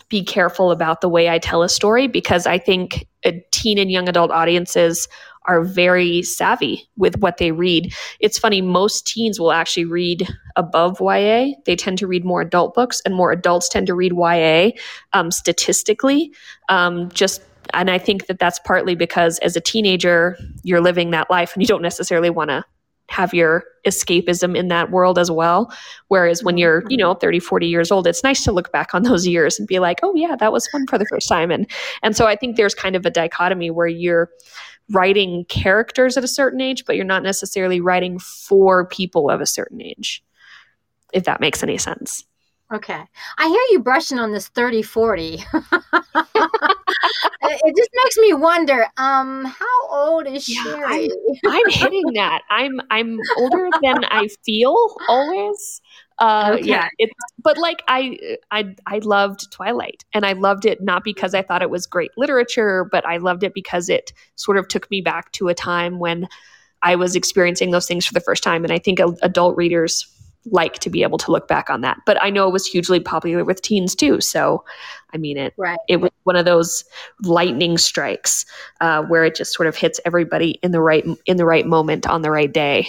be 0.08 0.24
careful 0.24 0.70
about 0.70 1.00
the 1.00 1.08
way 1.08 1.28
I 1.28 1.38
tell 1.38 1.62
a 1.62 1.68
story 1.68 2.06
because 2.06 2.46
I 2.46 2.58
think 2.58 3.06
teen 3.50 3.78
and 3.78 3.90
young 3.90 4.08
adult 4.08 4.30
audiences 4.30 5.08
are 5.46 5.62
very 5.62 6.22
savvy 6.22 6.88
with 6.96 7.18
what 7.18 7.38
they 7.38 7.52
read. 7.52 7.92
It's 8.20 8.38
funny, 8.38 8.60
most 8.60 9.06
teens 9.06 9.38
will 9.38 9.52
actually 9.52 9.84
read 9.84 10.28
above 10.56 11.00
YA. 11.00 11.52
They 11.64 11.76
tend 11.76 11.98
to 11.98 12.06
read 12.06 12.24
more 12.24 12.40
adult 12.40 12.74
books, 12.74 13.00
and 13.04 13.14
more 13.14 13.32
adults 13.32 13.68
tend 13.68 13.86
to 13.86 13.94
read 13.94 14.12
YA 14.12 14.70
um, 15.12 15.30
statistically. 15.30 16.32
Um, 16.68 17.10
just 17.10 17.42
and 17.74 17.90
I 17.90 17.98
think 17.98 18.26
that 18.26 18.38
that's 18.38 18.60
partly 18.60 18.94
because 18.94 19.38
as 19.40 19.56
a 19.56 19.60
teenager, 19.60 20.36
you're 20.62 20.80
living 20.80 21.10
that 21.10 21.30
life 21.30 21.52
and 21.54 21.62
you 21.62 21.66
don't 21.66 21.82
necessarily 21.82 22.30
want 22.30 22.50
to 22.50 22.64
have 23.08 23.32
your 23.32 23.64
escapism 23.86 24.56
in 24.56 24.68
that 24.68 24.90
world 24.90 25.18
as 25.18 25.30
well 25.30 25.72
whereas 26.08 26.42
when 26.42 26.58
you're 26.58 26.82
you 26.88 26.96
know 26.96 27.14
30 27.14 27.38
40 27.38 27.66
years 27.66 27.92
old 27.92 28.06
it's 28.06 28.24
nice 28.24 28.42
to 28.42 28.52
look 28.52 28.72
back 28.72 28.94
on 28.94 29.02
those 29.04 29.26
years 29.26 29.58
and 29.58 29.68
be 29.68 29.78
like 29.78 30.00
oh 30.02 30.14
yeah 30.14 30.36
that 30.36 30.52
was 30.52 30.66
fun 30.68 30.86
for 30.86 30.98
the 30.98 31.06
first 31.06 31.28
time 31.28 31.50
and 31.50 31.70
and 32.02 32.16
so 32.16 32.26
i 32.26 32.34
think 32.36 32.56
there's 32.56 32.74
kind 32.74 32.96
of 32.96 33.06
a 33.06 33.10
dichotomy 33.10 33.70
where 33.70 33.86
you're 33.86 34.30
writing 34.90 35.44
characters 35.48 36.16
at 36.16 36.24
a 36.24 36.28
certain 36.28 36.60
age 36.60 36.84
but 36.84 36.96
you're 36.96 37.04
not 37.04 37.22
necessarily 37.22 37.80
writing 37.80 38.18
for 38.18 38.86
people 38.86 39.30
of 39.30 39.40
a 39.40 39.46
certain 39.46 39.80
age 39.80 40.24
if 41.12 41.24
that 41.24 41.40
makes 41.40 41.62
any 41.62 41.78
sense 41.78 42.24
Okay. 42.72 43.00
I 43.38 43.46
hear 43.46 43.60
you 43.70 43.78
brushing 43.80 44.18
on 44.18 44.32
this 44.32 44.48
30 44.48 44.82
40. 44.82 45.38
it 47.66 47.76
just 47.76 47.90
makes 48.04 48.16
me 48.18 48.32
wonder, 48.34 48.86
um, 48.96 49.44
how 49.44 49.88
old 49.90 50.26
is 50.26 50.48
yeah, 50.48 50.62
Sherry? 50.62 51.10
I'm, 51.10 51.10
I'm 51.46 51.70
hitting 51.70 52.12
that. 52.14 52.42
I'm 52.50 52.80
I'm 52.90 53.18
older 53.38 53.68
than 53.82 54.04
I 54.04 54.28
feel 54.44 54.96
always. 55.08 55.80
Uh 56.18 56.52
okay. 56.54 56.64
yeah, 56.66 56.88
it's 56.98 57.12
but 57.42 57.58
like 57.58 57.82
I 57.88 58.36
I 58.50 58.74
I 58.86 58.98
loved 58.98 59.52
Twilight 59.52 60.04
and 60.14 60.24
I 60.24 60.32
loved 60.32 60.64
it 60.64 60.80
not 60.80 61.04
because 61.04 61.34
I 61.34 61.42
thought 61.42 61.60
it 61.60 61.70
was 61.70 61.86
great 61.86 62.10
literature, 62.16 62.88
but 62.90 63.04
I 63.06 63.18
loved 63.18 63.42
it 63.42 63.52
because 63.52 63.88
it 63.88 64.12
sort 64.36 64.56
of 64.56 64.68
took 64.68 64.90
me 64.90 65.00
back 65.00 65.32
to 65.32 65.48
a 65.48 65.54
time 65.54 65.98
when 65.98 66.28
I 66.82 66.96
was 66.96 67.16
experiencing 67.16 67.70
those 67.70 67.86
things 67.86 68.06
for 68.06 68.14
the 68.14 68.20
first 68.20 68.42
time 68.42 68.64
and 68.64 68.72
I 68.72 68.78
think 68.78 69.00
adult 69.22 69.56
readers 69.56 70.06
like 70.50 70.78
to 70.80 70.90
be 70.90 71.02
able 71.02 71.18
to 71.18 71.30
look 71.30 71.48
back 71.48 71.70
on 71.70 71.80
that. 71.82 71.98
But 72.06 72.22
I 72.22 72.30
know 72.30 72.48
it 72.48 72.52
was 72.52 72.66
hugely 72.66 73.00
popular 73.00 73.44
with 73.44 73.62
teens 73.62 73.94
too. 73.94 74.20
So, 74.20 74.64
I 75.12 75.16
mean, 75.16 75.36
it 75.36 75.54
right. 75.56 75.78
it 75.88 75.96
was 75.96 76.10
one 76.24 76.36
of 76.36 76.44
those 76.44 76.84
lightning 77.22 77.78
strikes 77.78 78.44
uh, 78.80 79.02
where 79.02 79.24
it 79.24 79.34
just 79.34 79.52
sort 79.52 79.66
of 79.66 79.76
hits 79.76 80.00
everybody 80.04 80.58
in 80.62 80.72
the 80.72 80.80
right 80.80 81.04
in 81.26 81.36
the 81.36 81.46
right 81.46 81.66
moment 81.66 82.06
on 82.06 82.22
the 82.22 82.30
right 82.30 82.52
day. 82.52 82.88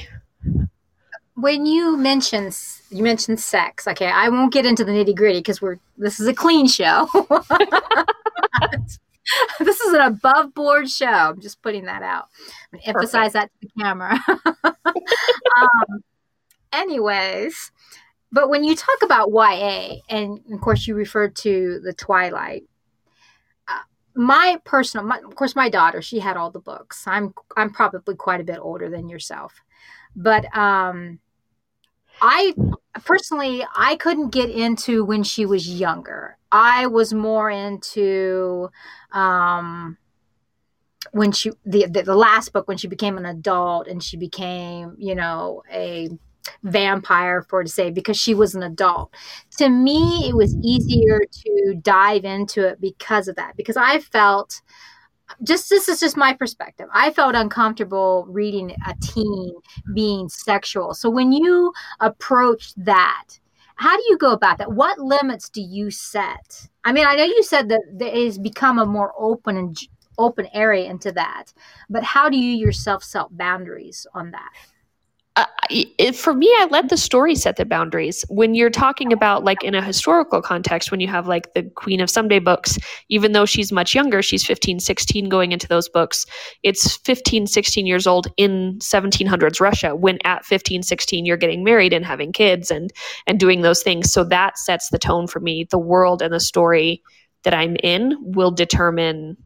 When 1.36 1.66
you 1.66 1.98
mention 1.98 2.52
you 2.90 3.04
mentioned 3.04 3.40
sex, 3.40 3.88
okay, 3.88 4.08
I 4.08 4.30
won't 4.30 4.54
get 4.54 4.66
into 4.66 4.84
the 4.84 4.92
nitty 4.92 5.16
gritty 5.16 5.40
because 5.40 5.62
we're 5.62 5.78
this 5.98 6.20
is 6.20 6.28
a 6.28 6.34
clean 6.34 6.68
show. 6.68 7.08
this 9.60 9.82
is 9.82 9.94
an 9.94 10.02
above 10.02 10.54
board 10.54 10.90
show. 10.90 11.06
I'm 11.06 11.42
just 11.42 11.62
putting 11.62 11.86
that 11.86 12.02
out. 12.02 12.28
emphasize 12.86 13.34
that 13.34 13.52
to 13.62 13.68
the 13.68 13.82
camera. 13.82 14.20
um, 14.64 16.04
anyways, 16.72 17.72
but 18.32 18.50
when 18.50 18.64
you 18.64 18.76
talk 18.76 19.02
about 19.02 19.30
YA, 19.32 19.98
and 20.10 20.40
of 20.52 20.62
course 20.62 20.88
you 20.88 20.96
referred 20.96 21.36
to 21.38 21.80
the 21.84 21.94
Twilight, 21.94 22.64
uh, 23.68 23.80
my 24.16 24.60
personal, 24.66 25.06
my, 25.06 25.20
of 25.20 25.36
course, 25.36 25.56
my 25.56 25.70
daughter, 25.70 26.02
she 26.02 26.20
had 26.20 26.38
all 26.38 26.52
the 26.52 26.60
books. 26.60 27.06
I'm 27.08 27.34
I'm 27.56 27.72
probably 27.72 28.16
quite 28.16 28.42
a 28.42 28.46
bit 28.46 28.60
older 28.60 28.90
than 28.90 29.10
yourself, 29.10 29.54
but 30.16 30.46
um, 30.56 31.20
I 32.22 32.54
personally 33.06 33.66
I 33.76 33.96
couldn't 33.96 34.30
get 34.30 34.50
into 34.50 35.06
when 35.06 35.24
she 35.24 35.46
was 35.46 35.70
younger. 35.70 36.38
I 36.52 36.88
was 36.88 37.14
more 37.14 37.50
into 37.50 38.70
um, 39.12 39.98
when 41.12 41.32
she 41.32 41.52
the, 41.66 41.86
the, 41.88 42.04
the 42.04 42.16
last 42.16 42.52
book 42.54 42.68
when 42.68 42.78
she 42.78 42.88
became 42.88 43.18
an 43.18 43.26
adult 43.26 43.88
and 43.88 44.04
she 44.04 44.18
became 44.18 44.96
you 44.98 45.16
know 45.16 45.64
a 45.72 46.10
vampire 46.64 47.42
for 47.42 47.64
to 47.64 47.70
say 47.70 47.90
because 47.92 48.18
she 48.18 48.34
was 48.34 48.56
an 48.56 48.64
adult. 48.64 49.14
To 49.58 49.70
me, 49.70 50.28
it 50.30 50.36
was 50.36 50.56
easier 50.64 51.22
to 51.32 51.76
dive 51.82 52.26
into 52.26 52.68
it 52.68 52.82
because 52.82 53.28
of 53.28 53.36
that. 53.36 53.56
Because 53.58 53.78
I 53.78 54.00
felt 54.00 54.62
just 55.44 55.70
this 55.70 55.90
is 55.90 56.00
just 56.00 56.18
my 56.18 56.34
perspective. 56.34 56.88
I 56.94 57.12
felt 57.12 57.36
uncomfortable 57.36 58.26
reading 58.30 58.76
a 58.88 58.96
teen 59.02 59.54
being 59.94 60.30
sexual. 60.30 60.94
So 60.94 61.10
when 61.10 61.32
you 61.32 61.74
approach 62.00 62.74
that, 62.76 63.26
how 63.76 63.96
do 63.96 64.04
you 64.10 64.18
go 64.18 64.32
about 64.32 64.58
that? 64.58 64.72
What 64.72 65.00
limits 65.00 65.50
do 65.50 65.62
you 65.62 65.92
set? 65.92 66.68
I 66.84 66.92
mean, 66.92 67.06
I 67.06 67.16
know 67.16 67.26
you 67.26 67.44
said 67.44 67.70
that 67.70 67.82
it 68.00 68.26
has 68.26 68.40
become 68.40 68.80
a 68.80 68.86
more 68.86 69.14
open 69.18 69.58
and 69.58 69.78
open 70.18 70.48
area 70.54 70.90
into 70.90 71.12
that, 71.12 71.54
but 71.90 72.04
how 72.04 72.30
do 72.30 72.38
you 72.38 72.56
yourself 72.56 73.04
set 73.04 73.26
boundaries 73.38 74.08
on 74.14 74.32
that? 74.32 74.52
Uh, 75.38 75.46
it, 75.70 76.16
for 76.16 76.34
me, 76.34 76.48
I 76.48 76.68
let 76.72 76.90
the 76.90 76.98
story 76.98 77.36
set 77.36 77.58
the 77.58 77.66
boundaries. 77.66 78.26
When 78.28 78.56
you're 78.56 78.72
talking 78.72 79.14
about 79.14 79.44
like 79.44 79.64
in 79.64 79.76
a 79.76 79.84
historical 79.84 80.42
context, 80.42 80.90
when 80.90 81.00
you 81.00 81.08
have 81.08 81.28
like 81.28 81.54
the 81.54 81.64
Queen 81.76 82.02
of 82.02 82.10
Someday 82.10 82.40
books, 82.40 82.80
even 83.10 83.34
though 83.34 83.46
she's 83.46 83.72
much 83.72 83.94
younger, 83.94 84.24
she's 84.24 84.44
15, 84.44 84.80
16 84.80 85.30
going 85.30 85.52
into 85.52 85.68
those 85.68 85.88
books. 85.88 86.26
It's 86.64 86.98
15, 86.98 87.46
16 87.46 87.86
years 87.86 88.08
old 88.08 88.28
in 88.36 88.80
1700s 88.80 89.62
Russia 89.62 89.96
when 89.96 90.18
at 90.24 90.44
15, 90.44 90.82
16 90.82 91.26
you're 91.26 91.38
getting 91.38 91.64
married 91.64 91.94
and 91.94 92.04
having 92.04 92.34
kids 92.34 92.72
and 92.72 92.92
and 93.28 93.40
doing 93.40 93.62
those 93.62 93.84
things. 93.84 94.12
So 94.12 94.24
that 94.24 94.58
sets 94.58 94.90
the 94.90 95.00
tone 95.00 95.28
for 95.28 95.40
me. 95.40 95.68
The 95.70 95.78
world 95.78 96.24
and 96.24 96.34
the 96.34 96.40
story 96.40 97.04
that 97.44 97.54
I'm 97.54 97.76
in 97.84 98.16
will 98.20 98.52
determine 98.52 99.38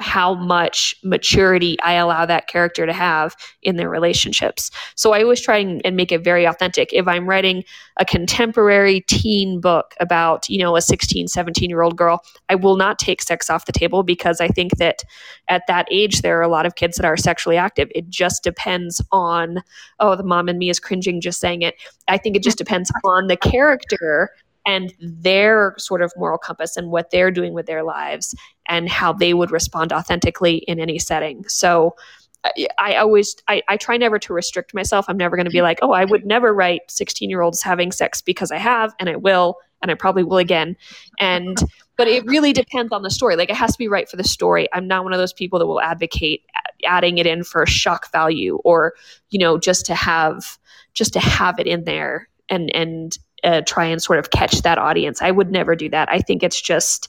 how 0.00 0.34
much 0.34 0.94
maturity 1.04 1.78
I 1.80 1.94
allow 1.94 2.24
that 2.24 2.48
character 2.48 2.86
to 2.86 2.92
have 2.92 3.36
in 3.62 3.76
their 3.76 3.90
relationships. 3.90 4.70
So 4.94 5.12
I 5.12 5.22
always 5.22 5.40
try 5.40 5.58
and 5.58 5.96
make 5.96 6.10
it 6.10 6.24
very 6.24 6.44
authentic. 6.44 6.92
If 6.92 7.06
I'm 7.06 7.28
writing 7.28 7.62
a 7.98 8.04
contemporary 8.04 9.02
teen 9.02 9.60
book 9.60 9.94
about, 10.00 10.48
you 10.48 10.58
know, 10.58 10.76
a 10.76 10.82
16, 10.82 11.28
17 11.28 11.68
year 11.68 11.82
old 11.82 11.96
girl, 11.96 12.22
I 12.48 12.54
will 12.54 12.76
not 12.76 12.98
take 12.98 13.22
sex 13.22 13.50
off 13.50 13.66
the 13.66 13.72
table 13.72 14.02
because 14.02 14.40
I 14.40 14.48
think 14.48 14.76
that 14.78 15.02
at 15.48 15.62
that 15.68 15.86
age, 15.90 16.22
there 16.22 16.38
are 16.38 16.42
a 16.42 16.48
lot 16.48 16.66
of 16.66 16.74
kids 16.74 16.96
that 16.96 17.04
are 17.04 17.16
sexually 17.16 17.56
active. 17.56 17.90
It 17.94 18.08
just 18.08 18.42
depends 18.42 19.00
on, 19.12 19.62
oh, 20.00 20.16
the 20.16 20.24
mom 20.24 20.48
and 20.48 20.58
me 20.58 20.70
is 20.70 20.80
cringing 20.80 21.20
just 21.20 21.40
saying 21.40 21.62
it. 21.62 21.74
I 22.08 22.16
think 22.16 22.34
it 22.34 22.42
just 22.42 22.58
depends 22.58 22.90
on 23.04 23.26
the 23.26 23.36
character 23.36 24.30
and 24.66 24.92
their 25.00 25.74
sort 25.78 26.02
of 26.02 26.12
moral 26.16 26.38
compass 26.38 26.76
and 26.76 26.90
what 26.90 27.10
they're 27.10 27.30
doing 27.30 27.52
with 27.52 27.66
their 27.66 27.82
lives 27.82 28.34
and 28.66 28.88
how 28.88 29.12
they 29.12 29.34
would 29.34 29.50
respond 29.50 29.92
authentically 29.92 30.56
in 30.56 30.78
any 30.78 30.98
setting. 30.98 31.44
So 31.48 31.96
I, 32.44 32.66
I 32.78 32.94
always 32.96 33.36
I, 33.48 33.62
I 33.68 33.76
try 33.76 33.96
never 33.96 34.18
to 34.20 34.32
restrict 34.32 34.74
myself. 34.74 35.06
I'm 35.08 35.16
never 35.16 35.36
going 35.36 35.46
to 35.46 35.52
be 35.52 35.62
like, 35.62 35.78
oh, 35.82 35.92
I 35.92 36.04
would 36.04 36.26
never 36.26 36.52
write 36.52 36.82
16 36.88 37.30
year 37.30 37.40
olds 37.40 37.62
having 37.62 37.92
sex 37.92 38.22
because 38.22 38.50
I 38.50 38.58
have 38.58 38.94
and 38.98 39.08
I 39.08 39.16
will 39.16 39.56
and 39.80 39.90
I 39.90 39.94
probably 39.94 40.22
will 40.22 40.38
again. 40.38 40.76
And 41.18 41.58
but 41.96 42.08
it 42.08 42.24
really 42.26 42.52
depends 42.52 42.92
on 42.92 43.02
the 43.02 43.10
story. 43.10 43.36
Like 43.36 43.50
it 43.50 43.56
has 43.56 43.72
to 43.72 43.78
be 43.78 43.88
right 43.88 44.08
for 44.08 44.16
the 44.16 44.24
story. 44.24 44.68
I'm 44.72 44.86
not 44.88 45.04
one 45.04 45.12
of 45.12 45.18
those 45.18 45.32
people 45.32 45.58
that 45.58 45.66
will 45.66 45.80
advocate 45.80 46.42
adding 46.84 47.18
it 47.18 47.26
in 47.26 47.44
for 47.44 47.64
shock 47.66 48.10
value 48.10 48.58
or 48.64 48.94
you 49.30 49.38
know 49.38 49.58
just 49.58 49.86
to 49.86 49.94
have 49.94 50.58
just 50.94 51.12
to 51.12 51.20
have 51.20 51.58
it 51.58 51.66
in 51.66 51.84
there 51.84 52.28
and 52.48 52.74
and 52.74 53.18
uh, 53.44 53.62
try 53.62 53.84
and 53.84 54.02
sort 54.02 54.18
of 54.18 54.30
catch 54.30 54.62
that 54.62 54.78
audience. 54.78 55.20
I 55.22 55.30
would 55.30 55.50
never 55.50 55.74
do 55.74 55.88
that. 55.90 56.08
I 56.10 56.20
think 56.20 56.42
it's 56.42 56.60
just 56.60 57.08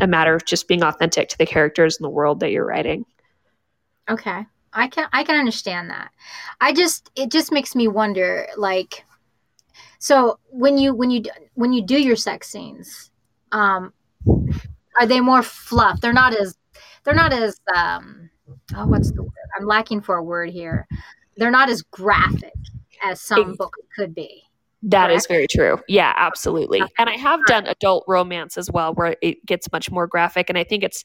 a 0.00 0.06
matter 0.06 0.34
of 0.34 0.44
just 0.44 0.68
being 0.68 0.82
authentic 0.82 1.28
to 1.28 1.38
the 1.38 1.46
characters 1.46 1.96
and 1.96 2.04
the 2.04 2.10
world 2.10 2.40
that 2.40 2.50
you're 2.50 2.66
writing. 2.66 3.04
Okay. 4.08 4.46
I 4.72 4.86
can 4.86 5.08
I 5.12 5.24
can 5.24 5.36
understand 5.36 5.90
that. 5.90 6.10
I 6.60 6.72
just 6.72 7.10
it 7.16 7.30
just 7.30 7.50
makes 7.50 7.74
me 7.74 7.88
wonder 7.88 8.46
like 8.56 9.04
so 9.98 10.38
when 10.50 10.78
you 10.78 10.94
when 10.94 11.10
you 11.10 11.24
when 11.54 11.72
you 11.72 11.82
do 11.82 12.00
your 12.00 12.16
sex 12.16 12.48
scenes 12.48 13.10
um 13.52 13.92
are 14.98 15.06
they 15.06 15.20
more 15.20 15.42
fluff? 15.42 16.00
They're 16.00 16.12
not 16.12 16.34
as 16.34 16.56
they're 17.04 17.14
not 17.14 17.32
as 17.32 17.60
um 17.74 18.30
oh 18.76 18.86
what's 18.86 19.10
the 19.10 19.22
word? 19.22 19.32
I'm 19.58 19.66
lacking 19.66 20.02
for 20.02 20.16
a 20.16 20.22
word 20.22 20.50
here. 20.50 20.86
They're 21.36 21.50
not 21.50 21.68
as 21.68 21.82
graphic 21.82 22.54
as 23.02 23.20
some 23.20 23.54
books 23.56 23.80
could 23.96 24.14
be. 24.14 24.44
That 24.82 25.08
Correct? 25.08 25.16
is 25.16 25.26
very 25.26 25.46
true. 25.46 25.78
Yeah, 25.88 26.12
absolutely. 26.16 26.82
And 26.98 27.10
I 27.10 27.16
have 27.16 27.44
done 27.46 27.66
adult 27.66 28.04
romance 28.08 28.56
as 28.56 28.70
well 28.70 28.94
where 28.94 29.16
it 29.20 29.44
gets 29.44 29.70
much 29.72 29.90
more 29.90 30.06
graphic 30.06 30.48
and 30.48 30.56
I 30.56 30.64
think 30.64 30.82
it's 30.82 31.04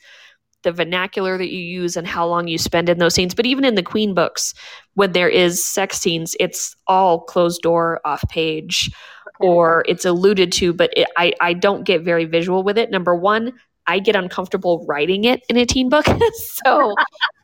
the 0.65 0.71
vernacular 0.71 1.37
that 1.37 1.51
you 1.51 1.59
use 1.59 1.95
and 1.95 2.05
how 2.05 2.27
long 2.27 2.47
you 2.47 2.57
spend 2.57 2.89
in 2.89 2.97
those 2.97 3.13
scenes. 3.13 3.33
But 3.33 3.45
even 3.45 3.63
in 3.63 3.75
the 3.75 3.83
Queen 3.83 4.13
books, 4.13 4.53
when 4.95 5.13
there 5.13 5.29
is 5.29 5.63
sex 5.63 5.99
scenes, 5.99 6.35
it's 6.39 6.75
all 6.87 7.21
closed 7.21 7.61
door, 7.61 8.01
off 8.03 8.23
page, 8.29 8.91
okay. 9.39 9.47
or 9.47 9.85
it's 9.87 10.05
alluded 10.05 10.51
to, 10.53 10.73
but 10.73 10.91
it, 10.97 11.07
I, 11.17 11.33
I 11.39 11.53
don't 11.53 11.83
get 11.83 12.01
very 12.01 12.25
visual 12.25 12.63
with 12.63 12.77
it. 12.77 12.91
Number 12.91 13.15
one, 13.15 13.53
I 13.87 13.99
get 13.99 14.15
uncomfortable 14.15 14.85
writing 14.87 15.25
it 15.25 15.43
in 15.49 15.57
a 15.57 15.65
teen 15.65 15.89
book. 15.89 16.05
so, 16.65 16.95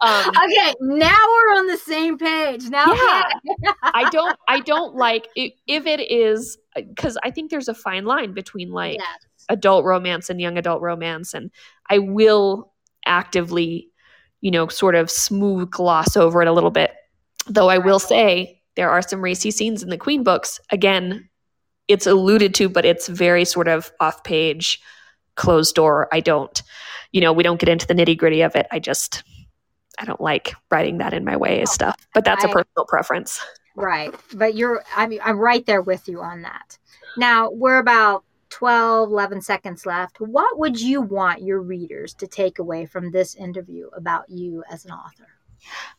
um, 0.01 0.29
okay, 0.29 0.73
now 0.81 1.15
we're 1.15 1.55
on 1.57 1.67
the 1.67 1.77
same 1.77 2.17
page. 2.17 2.65
Now, 2.69 2.93
yeah, 2.93 3.23
I 3.83 4.09
don't, 4.11 4.37
I 4.47 4.59
don't 4.59 4.95
like 4.95 5.27
if 5.35 5.85
it 5.85 6.11
is 6.11 6.57
because 6.75 7.17
I 7.23 7.31
think 7.31 7.51
there's 7.51 7.67
a 7.67 7.73
fine 7.73 8.05
line 8.05 8.33
between 8.33 8.71
like 8.71 8.97
yes. 8.97 9.45
adult 9.49 9.85
romance 9.85 10.29
and 10.29 10.41
young 10.41 10.57
adult 10.57 10.81
romance, 10.81 11.33
and 11.33 11.51
I 11.89 11.99
will 11.99 12.73
actively, 13.05 13.89
you 14.41 14.51
know, 14.51 14.67
sort 14.67 14.95
of 14.95 15.09
smooth 15.11 15.69
gloss 15.69 16.17
over 16.17 16.41
it 16.41 16.47
a 16.47 16.53
little 16.53 16.71
bit. 16.71 16.91
Though 17.47 17.69
I 17.69 17.77
will 17.77 17.99
say 17.99 18.61
there 18.75 18.89
are 18.89 19.01
some 19.01 19.21
racy 19.21 19.51
scenes 19.51 19.83
in 19.83 19.89
the 19.89 19.97
Queen 19.97 20.23
books. 20.23 20.59
Again, 20.71 21.29
it's 21.87 22.07
alluded 22.07 22.55
to, 22.55 22.69
but 22.69 22.85
it's 22.85 23.07
very 23.07 23.45
sort 23.45 23.67
of 23.67 23.91
off 23.99 24.23
page, 24.23 24.79
closed 25.41 25.75
door. 25.75 26.07
I 26.11 26.19
don't, 26.19 26.61
you 27.11 27.19
know, 27.19 27.33
we 27.33 27.43
don't 27.43 27.59
get 27.59 27.67
into 27.67 27.87
the 27.87 27.95
nitty 27.95 28.17
gritty 28.17 28.41
of 28.41 28.55
it. 28.55 28.67
I 28.71 28.79
just, 28.79 29.23
I 29.99 30.05
don't 30.05 30.21
like 30.21 30.53
writing 30.69 30.99
that 30.99 31.13
in 31.13 31.25
my 31.25 31.35
YA 31.35 31.65
stuff, 31.65 31.95
but 32.13 32.23
that's 32.23 32.43
a 32.43 32.47
personal 32.47 32.85
preference. 32.87 33.43
Right. 33.75 34.13
But 34.33 34.55
you're, 34.55 34.83
I 34.95 35.07
mean, 35.07 35.19
I'm 35.23 35.39
right 35.39 35.65
there 35.65 35.81
with 35.81 36.07
you 36.07 36.21
on 36.21 36.43
that. 36.43 36.77
Now, 37.17 37.49
we're 37.49 37.79
about 37.79 38.23
12, 38.49 39.09
11 39.09 39.41
seconds 39.41 39.85
left. 39.85 40.21
What 40.21 40.59
would 40.59 40.79
you 40.79 41.01
want 41.01 41.41
your 41.41 41.61
readers 41.61 42.13
to 42.15 42.27
take 42.27 42.59
away 42.59 42.85
from 42.85 43.11
this 43.11 43.33
interview 43.35 43.89
about 43.95 44.29
you 44.29 44.63
as 44.69 44.85
an 44.85 44.91
author? 44.91 45.27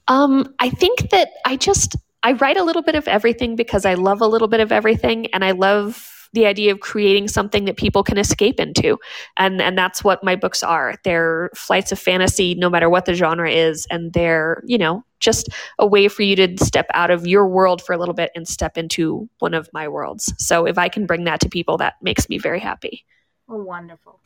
Um, 0.08 0.54
I 0.58 0.70
think 0.70 1.10
that 1.10 1.30
I 1.44 1.56
just 1.56 1.96
I 2.22 2.32
write 2.32 2.56
a 2.56 2.62
little 2.62 2.82
bit 2.82 2.94
of 2.94 3.08
everything 3.08 3.56
because 3.56 3.84
I 3.84 3.94
love 3.94 4.20
a 4.20 4.26
little 4.26 4.48
bit 4.48 4.60
of 4.60 4.70
everything 4.70 5.26
and 5.32 5.44
I 5.44 5.52
love 5.52 6.21
the 6.32 6.46
idea 6.46 6.72
of 6.72 6.80
creating 6.80 7.28
something 7.28 7.64
that 7.66 7.76
people 7.76 8.02
can 8.02 8.18
escape 8.18 8.58
into. 8.58 8.98
And 9.36 9.60
and 9.60 9.76
that's 9.76 10.02
what 10.02 10.24
my 10.24 10.36
books 10.36 10.62
are. 10.62 10.94
They're 11.04 11.50
flights 11.54 11.92
of 11.92 11.98
fantasy 11.98 12.54
no 12.54 12.70
matter 12.70 12.88
what 12.88 13.04
the 13.04 13.14
genre 13.14 13.50
is 13.50 13.86
and 13.90 14.12
they're, 14.12 14.62
you 14.66 14.78
know, 14.78 15.04
just 15.20 15.48
a 15.78 15.86
way 15.86 16.08
for 16.08 16.22
you 16.22 16.34
to 16.36 16.56
step 16.64 16.86
out 16.94 17.10
of 17.10 17.26
your 17.26 17.46
world 17.46 17.82
for 17.82 17.92
a 17.92 17.98
little 17.98 18.14
bit 18.14 18.30
and 18.34 18.46
step 18.48 18.76
into 18.76 19.28
one 19.38 19.54
of 19.54 19.68
my 19.72 19.86
worlds. 19.88 20.32
So 20.38 20.66
if 20.66 20.78
I 20.78 20.88
can 20.88 21.06
bring 21.06 21.24
that 21.24 21.40
to 21.40 21.48
people, 21.48 21.76
that 21.78 21.94
makes 22.02 22.28
me 22.28 22.38
very 22.38 22.60
happy. 22.60 23.04
Oh, 23.48 23.62
wonderful. 23.62 24.20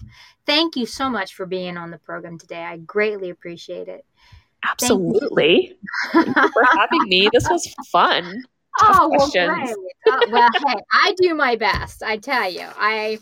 Thank 0.46 0.76
you 0.76 0.86
so 0.86 1.10
much 1.10 1.34
for 1.34 1.46
being 1.46 1.76
on 1.76 1.90
the 1.90 1.98
program 1.98 2.38
today. 2.38 2.62
I 2.62 2.78
greatly 2.78 3.30
appreciate 3.30 3.88
it. 3.88 4.04
Absolutely. 4.64 5.76
Thank 6.12 6.26
you, 6.26 6.32
Thank 6.32 6.36
you 6.36 6.52
for 6.52 6.64
having 6.78 7.02
me. 7.08 7.28
This 7.32 7.48
was 7.48 7.74
fun. 7.90 8.42
Oh, 8.80 9.08
well, 9.10 9.30
great. 9.30 9.76
Uh, 10.06 10.20
well, 10.30 10.48
hey, 10.66 10.80
I 10.92 11.14
do 11.18 11.34
my 11.34 11.56
best. 11.56 12.02
I 12.02 12.16
tell 12.18 12.50
you, 12.50 12.66
I 12.76 13.18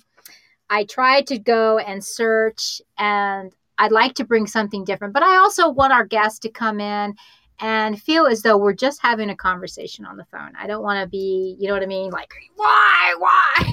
I 0.69 0.85
try 0.85 1.23
to 1.23 1.39
go 1.39 1.79
and 1.79 2.05
search 2.05 2.81
and 2.99 3.53
I'd 3.79 3.93
like 3.93 4.15
to 4.15 4.25
bring 4.25 4.47
something 4.47 4.85
different, 4.85 5.15
but 5.15 5.23
I 5.23 5.37
also 5.37 5.69
want 5.69 5.93
our 5.93 6.05
guests 6.05 6.39
to 6.41 6.49
come 6.49 6.81
in 6.81 7.15
and 7.61 8.01
feel 8.01 8.27
as 8.27 8.43
though 8.43 8.57
we're 8.57 8.73
just 8.73 9.01
having 9.01 9.31
a 9.31 9.37
conversation 9.37 10.05
on 10.05 10.17
the 10.17 10.25
phone. 10.27 10.53
I 10.59 10.67
don't 10.67 10.83
want 10.83 11.01
to 11.01 11.09
be, 11.09 11.57
you 11.59 11.69
know 11.69 11.75
what 11.75 11.83
I 11.83 11.87
mean? 11.87 12.11
Like, 12.11 12.33
why, 12.57 13.15
why? 13.19 13.55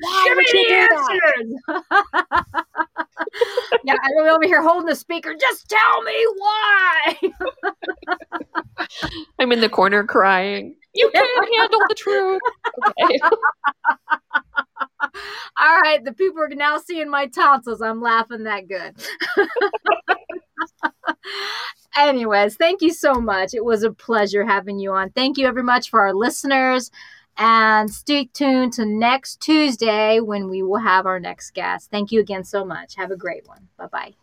why 0.00 0.24
Give 0.26 0.36
me 0.36 0.44
the 0.52 0.74
answers. 0.74 1.54
yeah, 3.84 3.96
I'm 4.02 4.28
over 4.28 4.44
here 4.44 4.62
holding 4.62 4.86
the 4.86 4.94
speaker. 4.94 5.34
Just 5.38 5.68
tell 5.68 6.02
me 6.02 6.26
why. 6.36 7.16
I'm 9.38 9.52
in 9.52 9.60
the 9.60 9.68
corner 9.68 10.04
crying. 10.04 10.74
You 10.94 11.10
can't 11.12 11.54
handle 11.58 11.80
the 11.88 11.94
truth. 11.94 12.40
Okay. 12.88 13.20
All 15.58 15.80
right, 15.80 16.04
the 16.04 16.12
people 16.12 16.42
are 16.42 16.48
now 16.48 16.78
seeing 16.78 17.10
my 17.10 17.26
tonsils. 17.26 17.80
I'm 17.80 18.00
laughing 18.00 18.44
that 18.44 18.68
good. 18.68 18.94
Anyways, 21.96 22.56
thank 22.56 22.82
you 22.82 22.92
so 22.92 23.14
much. 23.14 23.54
It 23.54 23.64
was 23.64 23.82
a 23.82 23.90
pleasure 23.90 24.44
having 24.44 24.78
you 24.78 24.92
on. 24.92 25.10
Thank 25.10 25.38
you 25.38 25.50
very 25.50 25.62
much 25.62 25.88
for 25.88 26.00
our 26.00 26.14
listeners. 26.14 26.90
And 27.38 27.90
stay 27.90 28.26
tuned 28.32 28.74
to 28.74 28.86
next 28.86 29.40
Tuesday 29.40 30.20
when 30.20 30.48
we 30.48 30.62
will 30.62 30.78
have 30.80 31.06
our 31.06 31.20
next 31.20 31.52
guest. 31.52 31.90
Thank 31.90 32.10
you 32.12 32.20
again 32.20 32.44
so 32.44 32.64
much. 32.64 32.96
Have 32.96 33.10
a 33.10 33.16
great 33.16 33.46
one. 33.46 33.68
Bye 33.76 33.86
bye. 33.86 34.14